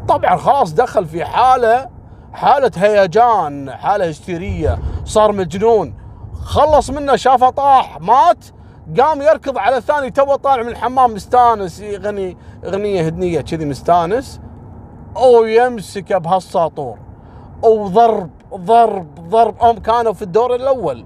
طبعا 0.07 0.35
خلاص 0.35 0.73
دخل 0.73 1.05
في 1.05 1.25
حالة 1.25 1.89
حالة 2.33 2.71
هيجان 2.77 3.71
حالة 3.71 4.09
هستيرية 4.09 4.79
صار 5.05 5.31
مجنون. 5.31 5.93
خلص 6.33 6.89
منه 6.89 7.15
شافه 7.15 7.49
طاح 7.49 8.01
مات. 8.01 8.45
قام 8.97 9.21
يركض 9.21 9.57
على 9.57 9.77
الثاني 9.77 10.11
تو 10.11 10.35
طالع 10.35 10.63
من 10.63 10.69
الحمام 10.69 11.13
مستانس 11.13 11.79
يغني 11.79 12.37
أغنية 12.65 13.05
هدنية 13.05 13.41
كذي 13.41 13.65
مستانس. 13.65 14.41
أو 15.17 15.45
يمسكه 15.45 16.17
بهالساطور. 16.17 16.97
وضرب 17.63 18.29
ضرب 18.55 19.29
ضرب 19.29 19.55
هم 19.61 19.79
كانوا 19.79 20.13
في 20.13 20.21
الدور 20.21 20.55
الأول 20.55 21.05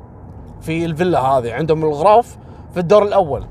في 0.62 0.86
الفيلا 0.86 1.20
هذه 1.20 1.54
عندهم 1.54 1.84
الغرف 1.84 2.38
في 2.74 2.80
الدور 2.80 3.04
الأول. 3.04 3.46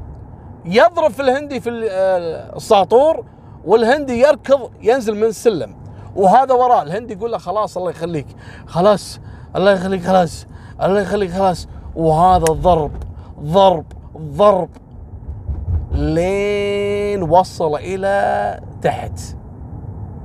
يضرب 0.64 1.11
في 1.11 1.23
الهندي 1.23 1.61
في 1.61 1.88
آه، 1.90 2.57
الساطور 2.57 3.25
والهندي 3.64 4.21
يركض 4.21 4.71
ينزل 4.83 5.16
من 5.16 5.25
السلم. 5.25 5.77
وهذا 6.16 6.55
وراه 6.55 6.83
الهندي 6.83 7.14
يقول 7.14 7.33
له 7.33 7.38
خلاص 7.38 7.77
الله 7.77 7.90
يخليك. 7.90 8.27
خلاص 8.66 9.21
الله 9.57 9.71
يخليك 9.73 10.03
خلاص 10.03 10.47
الله 10.83 11.01
يخليك 11.01 11.31
خلاص. 11.31 11.68
وهذا 11.97 12.45
ضرب 12.45 12.92
ضرب. 13.40 13.85
ضرب 14.16 14.68
لين 15.92 17.22
وصل 17.22 17.75
إلى 17.75 18.61
تحت 18.83 19.20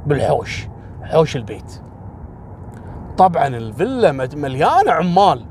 بالحوش 0.06 0.67
حوش 1.04 1.36
البيت. 1.36 1.82
طبعا 3.17 3.47
الفيلا 3.47 4.12
مليانة 4.12 4.91
عمال 4.91 5.45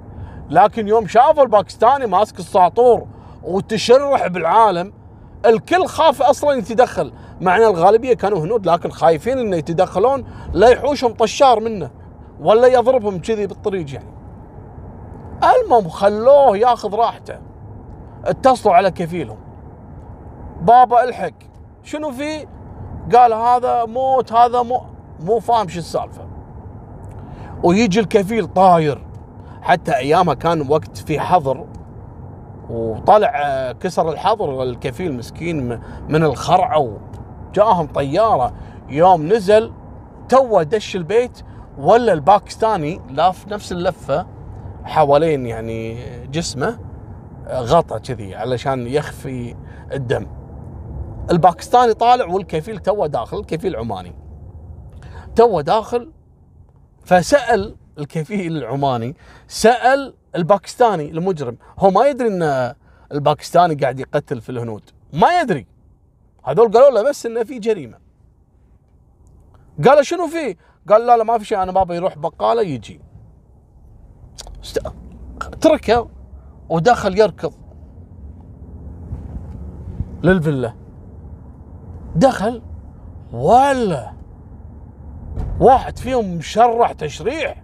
لكن 0.51 0.89
يوم 0.89 1.07
شافوا 1.07 1.43
الباكستاني 1.43 2.07
ماسك 2.07 2.39
الساطور 2.39 3.07
وتشرح 3.43 4.27
بالعالم 4.27 4.93
الكل 5.47 5.87
خاف 5.87 6.23
أصلا 6.23 6.53
يتدخل. 6.53 7.13
مع 7.41 7.57
ان 7.57 7.63
الغالبية 7.63 8.15
كانوا 8.15 8.39
هنود 8.39 8.69
لكن 8.69 8.91
خايفين 8.91 9.39
إنه 9.39 9.57
يتدخلون 9.57 10.25
لا 10.53 10.69
يحوشهم 10.69 11.13
طشار 11.15 11.61
منه 11.61 11.91
ولا 12.41 12.67
يضربهم 12.67 13.19
كذي 13.19 13.47
بالطريق 13.47 13.95
يعني. 13.95 14.17
المهم 15.43 15.89
خلوه 15.89 16.57
ياخذ 16.57 16.95
راحته. 16.95 17.39
اتصلوا 18.31 18.75
على 18.75 18.91
كفيلهم. 18.91 19.39
بابا 20.61 21.05
الحق. 21.05 21.33
شنو 21.83 22.11
في؟ 22.11 22.47
قال 23.15 23.33
هذا 23.33 23.85
موت 23.85 24.33
هذا 24.33 24.63
مو 24.63 24.83
مو 25.21 25.41
فاهم 25.41 25.69
شو 25.69 25.79
السالفة. 25.79 26.27
ويجي 27.63 28.01
الكفيل 28.01 28.47
طاير. 28.47 29.07
حتى 29.63 29.97
ايامها 29.97 30.35
كان 30.35 30.71
وقت 30.71 30.97
في 30.97 31.21
حظر. 31.21 31.67
وطلع 32.71 33.33
آه، 33.45 33.73
كسر 33.73 34.13
الحظر. 34.13 34.63
الكفيل 34.63 35.15
مسكين 35.15 35.81
من 36.09 36.25
الخرعه 36.25 36.99
وجاهم 37.51 37.87
طيارة. 37.87 38.53
يوم 38.89 39.33
نزل 39.33 39.73
تو 40.29 40.63
دش 40.63 40.97
البيت. 40.97 41.43
ولا 41.79 42.13
الباكستاني 42.13 43.01
لاف 43.11 43.49
نفس 43.49 43.73
اللفة 43.73 44.27
حوالين 44.85 45.47
يعني 45.47 45.99
جسمه. 46.27 46.79
غطى 47.49 47.99
كذي 47.99 48.35
علشان 48.35 48.87
يخفي 48.87 49.57
الدم. 49.93 50.27
الباكستاني 51.31 51.95
طالع 51.95 52.27
والكفيل 52.27 52.79
تو 52.79 53.07
داخل 53.07 53.39
الكفيل 53.39 53.77
عماني. 53.77 54.15
تو 55.37 55.61
داخل 55.61 56.13
فسأل 57.05 57.77
الكفيل 57.99 58.57
العماني 58.57 59.17
سأل 59.49 60.15
الباكستاني 60.37 61.11
المجرم. 61.11 61.57
هو 61.79 61.91
ما 61.91 62.07
يدري 62.07 62.29
إن 62.29 62.75
الباكستاني 63.13 63.75
قاعد 63.75 64.01
يقتل 64.01 64.41
في 64.41 64.51
الهنود. 64.51 64.91
ما 65.13 65.41
يدري. 65.41 65.67
هذول 66.45 66.73
قالوا 66.73 66.91
له 66.91 67.09
بس 67.09 67.27
إنه 67.27 67.45
في 67.45 67.59
جريمة. 67.59 67.99
قال 69.85 70.07
شنو 70.07 70.27
في؟ 70.27 70.57
قال 70.89 71.07
لا 71.07 71.17
لا 71.17 71.25
ما 71.25 71.39
في 71.39 71.45
شيء 71.45 71.63
أنا 71.63 71.73
بابا 71.73 71.95
يروح 71.95 72.19
بقالة 72.19 72.63
يجي. 72.63 73.01
تركه. 75.61 76.16
ودخل 76.69 77.19
يركض. 77.19 77.53
للفيلا. 80.23 80.73
دخل 82.17 82.63
ولا. 83.33 84.13
واحد 85.61 85.99
فيهم 85.99 86.37
مشرح 86.37 86.93
تشريح. 86.93 87.63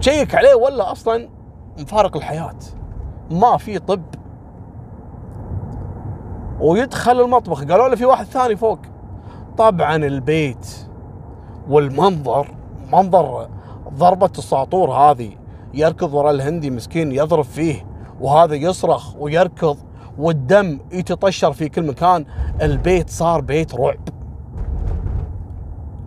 تشيك 0.00 0.34
عليه 0.34 0.54
ولا 0.54 0.92
أصلا 0.92 1.28
مفارق 1.78 2.16
الحياة. 2.16 2.58
ما 3.30 3.56
في 3.56 3.78
طب. 3.78 4.02
ويدخل 6.60 7.20
المطبخ. 7.20 7.64
قالوا 7.64 7.88
له 7.88 7.96
في 7.96 8.04
واحد 8.04 8.24
ثاني 8.24 8.56
فوق. 8.56 8.78
طبعا 9.58 9.96
البيت 9.96 10.88
والمنظر 11.68 12.54
منظر 12.92 13.48
ضربة 13.94 14.30
الساطور 14.38 14.90
هذه. 14.90 15.43
يركض 15.74 16.14
ورا 16.14 16.30
الهندي 16.30 16.70
مسكين 16.70 17.12
يضرب 17.12 17.44
فيه 17.44 17.86
وهذا 18.20 18.54
يصرخ 18.54 19.16
ويركض 19.16 19.76
والدم 20.18 20.80
يتطشر 20.92 21.52
في 21.52 21.68
كل 21.68 21.86
مكان. 21.86 22.24
البيت 22.62 23.10
صار 23.10 23.40
بيت 23.40 23.74
رعب. 23.74 24.08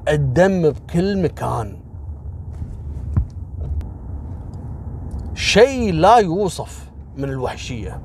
الدم 0.07 0.69
بكل 0.69 1.23
مكان. 1.23 1.77
شيء 5.33 5.93
لا 5.93 6.17
يوصف 6.17 6.91
من 7.17 7.23
الوحشية. 7.23 8.01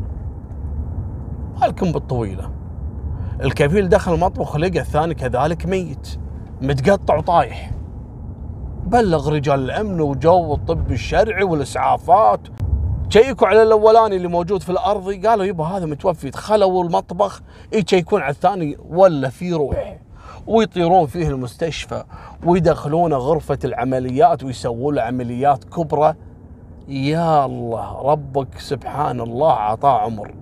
هلكم 1.63 1.93
بالطويلة. 1.93 2.51
الكفيل 3.43 3.89
دخل 3.89 4.15
المطبخ 4.15 4.57
لقى 4.57 4.81
الثاني 4.81 5.15
كذلك 5.15 5.67
ميت 5.67 6.19
متقطع 6.63 7.17
وطايح. 7.17 7.71
بلغ 8.87 9.29
رجال 9.29 9.61
الأمن 9.61 10.01
وجو 10.01 10.55
الطب 10.55 10.93
الشرعي 10.93 11.45
والإسعافات. 11.45 12.41
شيكوا 13.09 13.49
على 13.49 13.63
الأولاني 13.63 14.17
اللي 14.17 14.29
موجود 14.29 14.63
في 14.63 14.71
الارضي 14.71 15.17
قالوا 15.17 15.45
يبا 15.45 15.65
هذا 15.65 15.87
متوفي 15.87 16.31
دخلوا 16.31 16.85
المطبخ 16.85 17.43
يشيكون 17.73 18.21
على 18.21 18.31
الثاني 18.31 18.77
ولا 18.89 19.29
في 19.29 19.53
روح. 19.53 19.99
ويطيرون 20.47 21.07
فيه 21.07 21.29
المستشفى 21.29 22.05
ويدخلونه 22.45 23.17
غرفة 23.17 23.59
العمليات 23.65 24.45
ويسوون 24.45 24.95
له 24.95 25.03
عمليات 25.03 25.65
كبرى. 25.65 26.15
يا 26.89 27.47
الله 27.47 28.03
ربك 28.03 28.59
سبحان 28.59 29.21
الله 29.21 29.51
أعطاه 29.51 29.99
عمر. 30.01 30.35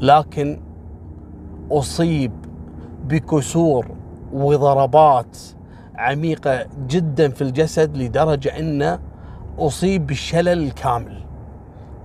لكن 0.00 0.60
أصيب 1.72 2.32
بكسور 3.04 3.86
وضربات 4.32 5.38
عميقة 5.98 6.66
جدا 6.86 7.28
في 7.28 7.42
الجسد 7.42 7.96
لدرجة 7.96 8.58
أنه 8.58 8.98
أصيب 9.58 10.06
بالشلل 10.06 10.48
الكامل. 10.48 11.22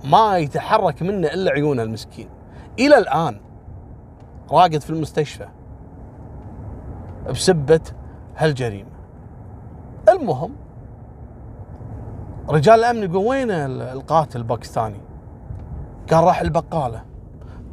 ما 0.04 0.38
يتحرك 0.38 1.02
منه 1.02 1.28
إلا 1.28 1.50
عيونه 1.50 1.82
المسكين. 1.82 2.28
إلى 2.78 2.98
الآن 2.98 3.40
راقد 4.50 4.80
في 4.80 4.90
المستشفى 4.90 5.48
بسبة 7.30 7.80
هالجريمة. 8.36 8.90
المهم 10.08 10.52
رجال 12.48 12.78
الأمن 12.78 13.02
يقول 13.02 13.26
وين 13.26 13.50
القاتل 13.50 14.38
الباكستاني؟ 14.38 15.00
قال 16.10 16.24
راح 16.24 16.40
البقالة. 16.40 17.02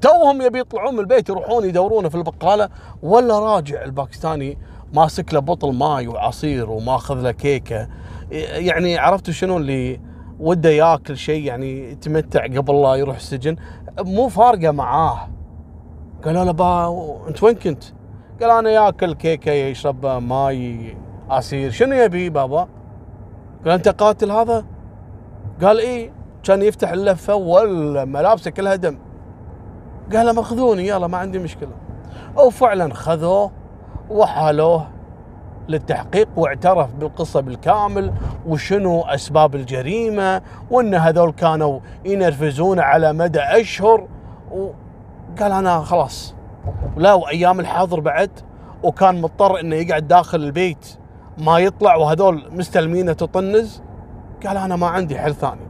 توهم 0.01 0.41
يبي 0.41 0.59
يطلعون 0.59 0.93
من 0.93 0.99
البيت 0.99 1.30
يروحون 1.30 1.65
يدورونه 1.65 2.09
في 2.09 2.15
البقالة 2.15 2.70
ولا 3.03 3.39
راجع 3.39 3.84
الباكستاني 3.84 4.57
ماسك 4.94 5.34
له 5.34 5.40
بطل 5.40 5.74
ماي 5.74 6.08
وعصير 6.08 6.70
وماخذ 6.70 7.22
له 7.22 7.32
كيكة 7.32 7.88
يعني 8.32 8.98
عرفتوا 8.98 9.34
شنو 9.34 9.58
اللي 9.58 10.00
وده 10.40 10.70
ياكل 10.70 11.18
شيء 11.18 11.44
يعني 11.44 11.92
يتمتع 11.92 12.44
قبل 12.46 12.82
لا 12.82 12.96
يروح 12.96 13.16
السجن 13.16 13.56
مو 14.00 14.28
فارقة 14.28 14.72
معاه 14.72 15.30
قالوا 16.26 16.44
له 16.44 16.52
با 16.52 17.24
انت 17.28 17.44
وين 17.44 17.56
كنت؟ 17.56 17.84
قال 18.42 18.52
أنا 18.52 18.70
ياكل 18.70 19.14
كيكة 19.14 19.52
يشرب 19.52 20.06
ماي 20.06 20.98
عصير 21.30 21.72
شنو 21.72 21.96
يبي 21.96 22.30
بابا؟ 22.30 22.68
قال 23.66 23.74
أنت 23.74 23.90
قاتل 23.90 24.32
هذا؟ 24.32 24.66
قال 25.62 25.80
إيه 25.80 26.12
كان 26.44 26.62
يفتح 26.62 26.92
اللفة 26.92 27.36
ولا 27.36 28.06
ملابسه 28.06 28.52
كلها 28.52 28.76
دم 28.76 28.98
قال 30.14 30.26
لهم 30.26 30.42
خذوني 30.42 30.88
يلا 30.88 31.08
ما 31.08 31.18
عندي 31.18 31.40
مشكلة 31.40 31.72
وفعلا 32.38 32.94
خذوه 32.94 33.52
وحالوه 34.10 34.88
للتحقيق 35.70 36.28
واعترف 36.38 36.95
بالقصة 36.95 37.41
بالكامل 37.41 38.14
وشنو 38.47 39.01
أسباب 39.01 39.55
الجريمة 39.55 40.41
وأن 40.72 40.95
هذول 40.95 41.32
كانوا 41.32 41.80
ينرفزون 42.05 42.80
على 42.80 43.14
مدى 43.14 43.39
أشهر 43.39 44.07
وقال 44.51 45.51
أنا 45.51 45.82
خلاص. 45.82 46.36
لا 46.97 47.14
وأيام 47.14 47.60
الحظر 47.60 47.99
بعد 47.99 48.30
وكان 48.84 49.22
مضطر 49.22 49.60
أنه 49.60 49.76
يقعد 49.76 50.07
داخل 50.07 50.43
البيت 50.43 50.97
ما 51.38 51.60
يطلع 51.60 51.95
وهذول 51.95 52.43
مستلمينه 52.51 53.14
تطنز. 53.14 53.82
قال 54.45 54.57
أنا 54.57 54.76
ما 54.76 54.88
عندي 54.88 55.20
حل 55.20 55.36
ثاني. 55.36 55.68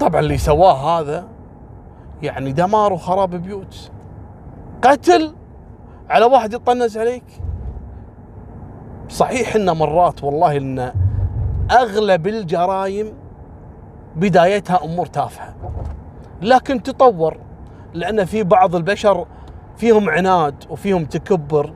طبعا 0.00 0.20
اللي 0.20 0.38
سواه 0.38 1.00
هذا 1.00 1.24
يعني 2.22 2.52
دمار 2.52 2.92
وخراب 2.92 3.30
بيوت. 3.30 3.90
قتل 4.82 5.34
على 6.10 6.24
واحد 6.24 6.52
يطنز 6.52 6.98
عليك؟ 6.98 7.24
صحيح 9.08 9.56
ان 9.56 9.70
مرات 9.70 10.24
والله 10.24 10.56
إن 10.56 10.92
أغلب 11.70 12.26
الجرائم 12.26 13.12
بدايتها 14.16 14.84
أمور 14.84 15.06
تافهة. 15.06 15.54
لكن 16.42 16.82
تطور 16.82 17.36
لأن 17.94 18.24
في 18.24 18.42
بعض 18.42 18.76
البشر 18.76 19.26
فيهم 19.76 20.10
عناد 20.10 20.64
وفيهم 20.70 21.04
تكبر 21.04 21.72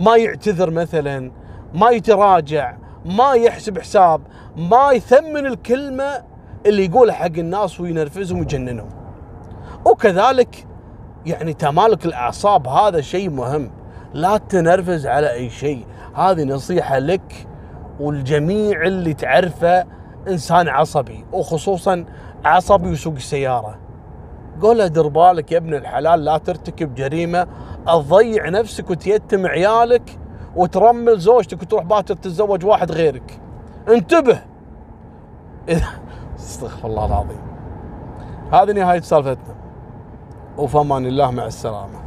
ما 0.00 0.16
يعتذر 0.16 0.70
مثلا 0.70 1.32
ما 1.74 1.90
يتراجع 1.90 2.76
ما 3.04 3.32
يحسب 3.32 3.78
حساب 3.78 4.20
ما 4.56 4.92
يثمن 4.92 5.46
الكلمة 5.46 6.22
اللي 6.66 6.84
يقولها 6.84 7.14
حق 7.14 7.24
الناس 7.38 7.80
وينرفزهم 7.80 8.38
ويجننهم. 8.38 8.88
وكذلك 9.84 10.66
يعني 11.26 11.52
تمالك 11.52 12.06
الأعصاب 12.06 12.68
هذا 12.68 13.00
شيء 13.00 13.30
مهم. 13.30 13.70
لا 14.14 14.36
تنرفز 14.36 15.06
على 15.06 15.32
أي 15.32 15.50
شيء. 15.50 15.86
هذه 16.14 16.44
نصيحة 16.44 16.98
لك 16.98 17.46
والجميع 18.00 18.82
اللي 18.82 19.14
تعرفه 19.14 19.84
إنسان 20.28 20.68
عصبي 20.68 21.24
وخصوصا 21.32 22.04
عصبي 22.44 22.90
وسوق 22.90 23.14
السيارة. 23.14 23.78
قول 24.62 24.78
له 24.78 24.86
دير 24.86 25.08
بالك 25.08 25.52
يا 25.52 25.58
ابن 25.58 25.74
الحلال 25.74 26.24
لا 26.24 26.38
ترتكب 26.38 26.94
جريمة 26.94 27.46
تضيع 27.86 28.48
نفسك 28.48 28.90
وتيتم 28.90 29.46
عيالك 29.46 30.18
وترمل 30.56 31.18
زوجتك 31.18 31.62
وتروح 31.62 31.84
باكر 31.84 32.14
تتزوج 32.14 32.64
واحد 32.64 32.92
غيرك. 32.92 33.40
انتبه! 33.88 34.38
استغفر 36.38 36.88
الله 36.88 37.06
العظيم. 37.06 37.42
هذه 38.52 38.72
نهاية 38.72 39.00
سالفتنا. 39.00 39.54
وفمان 40.58 41.06
الله 41.06 41.30
مع 41.30 41.46
السلامة. 41.46 42.03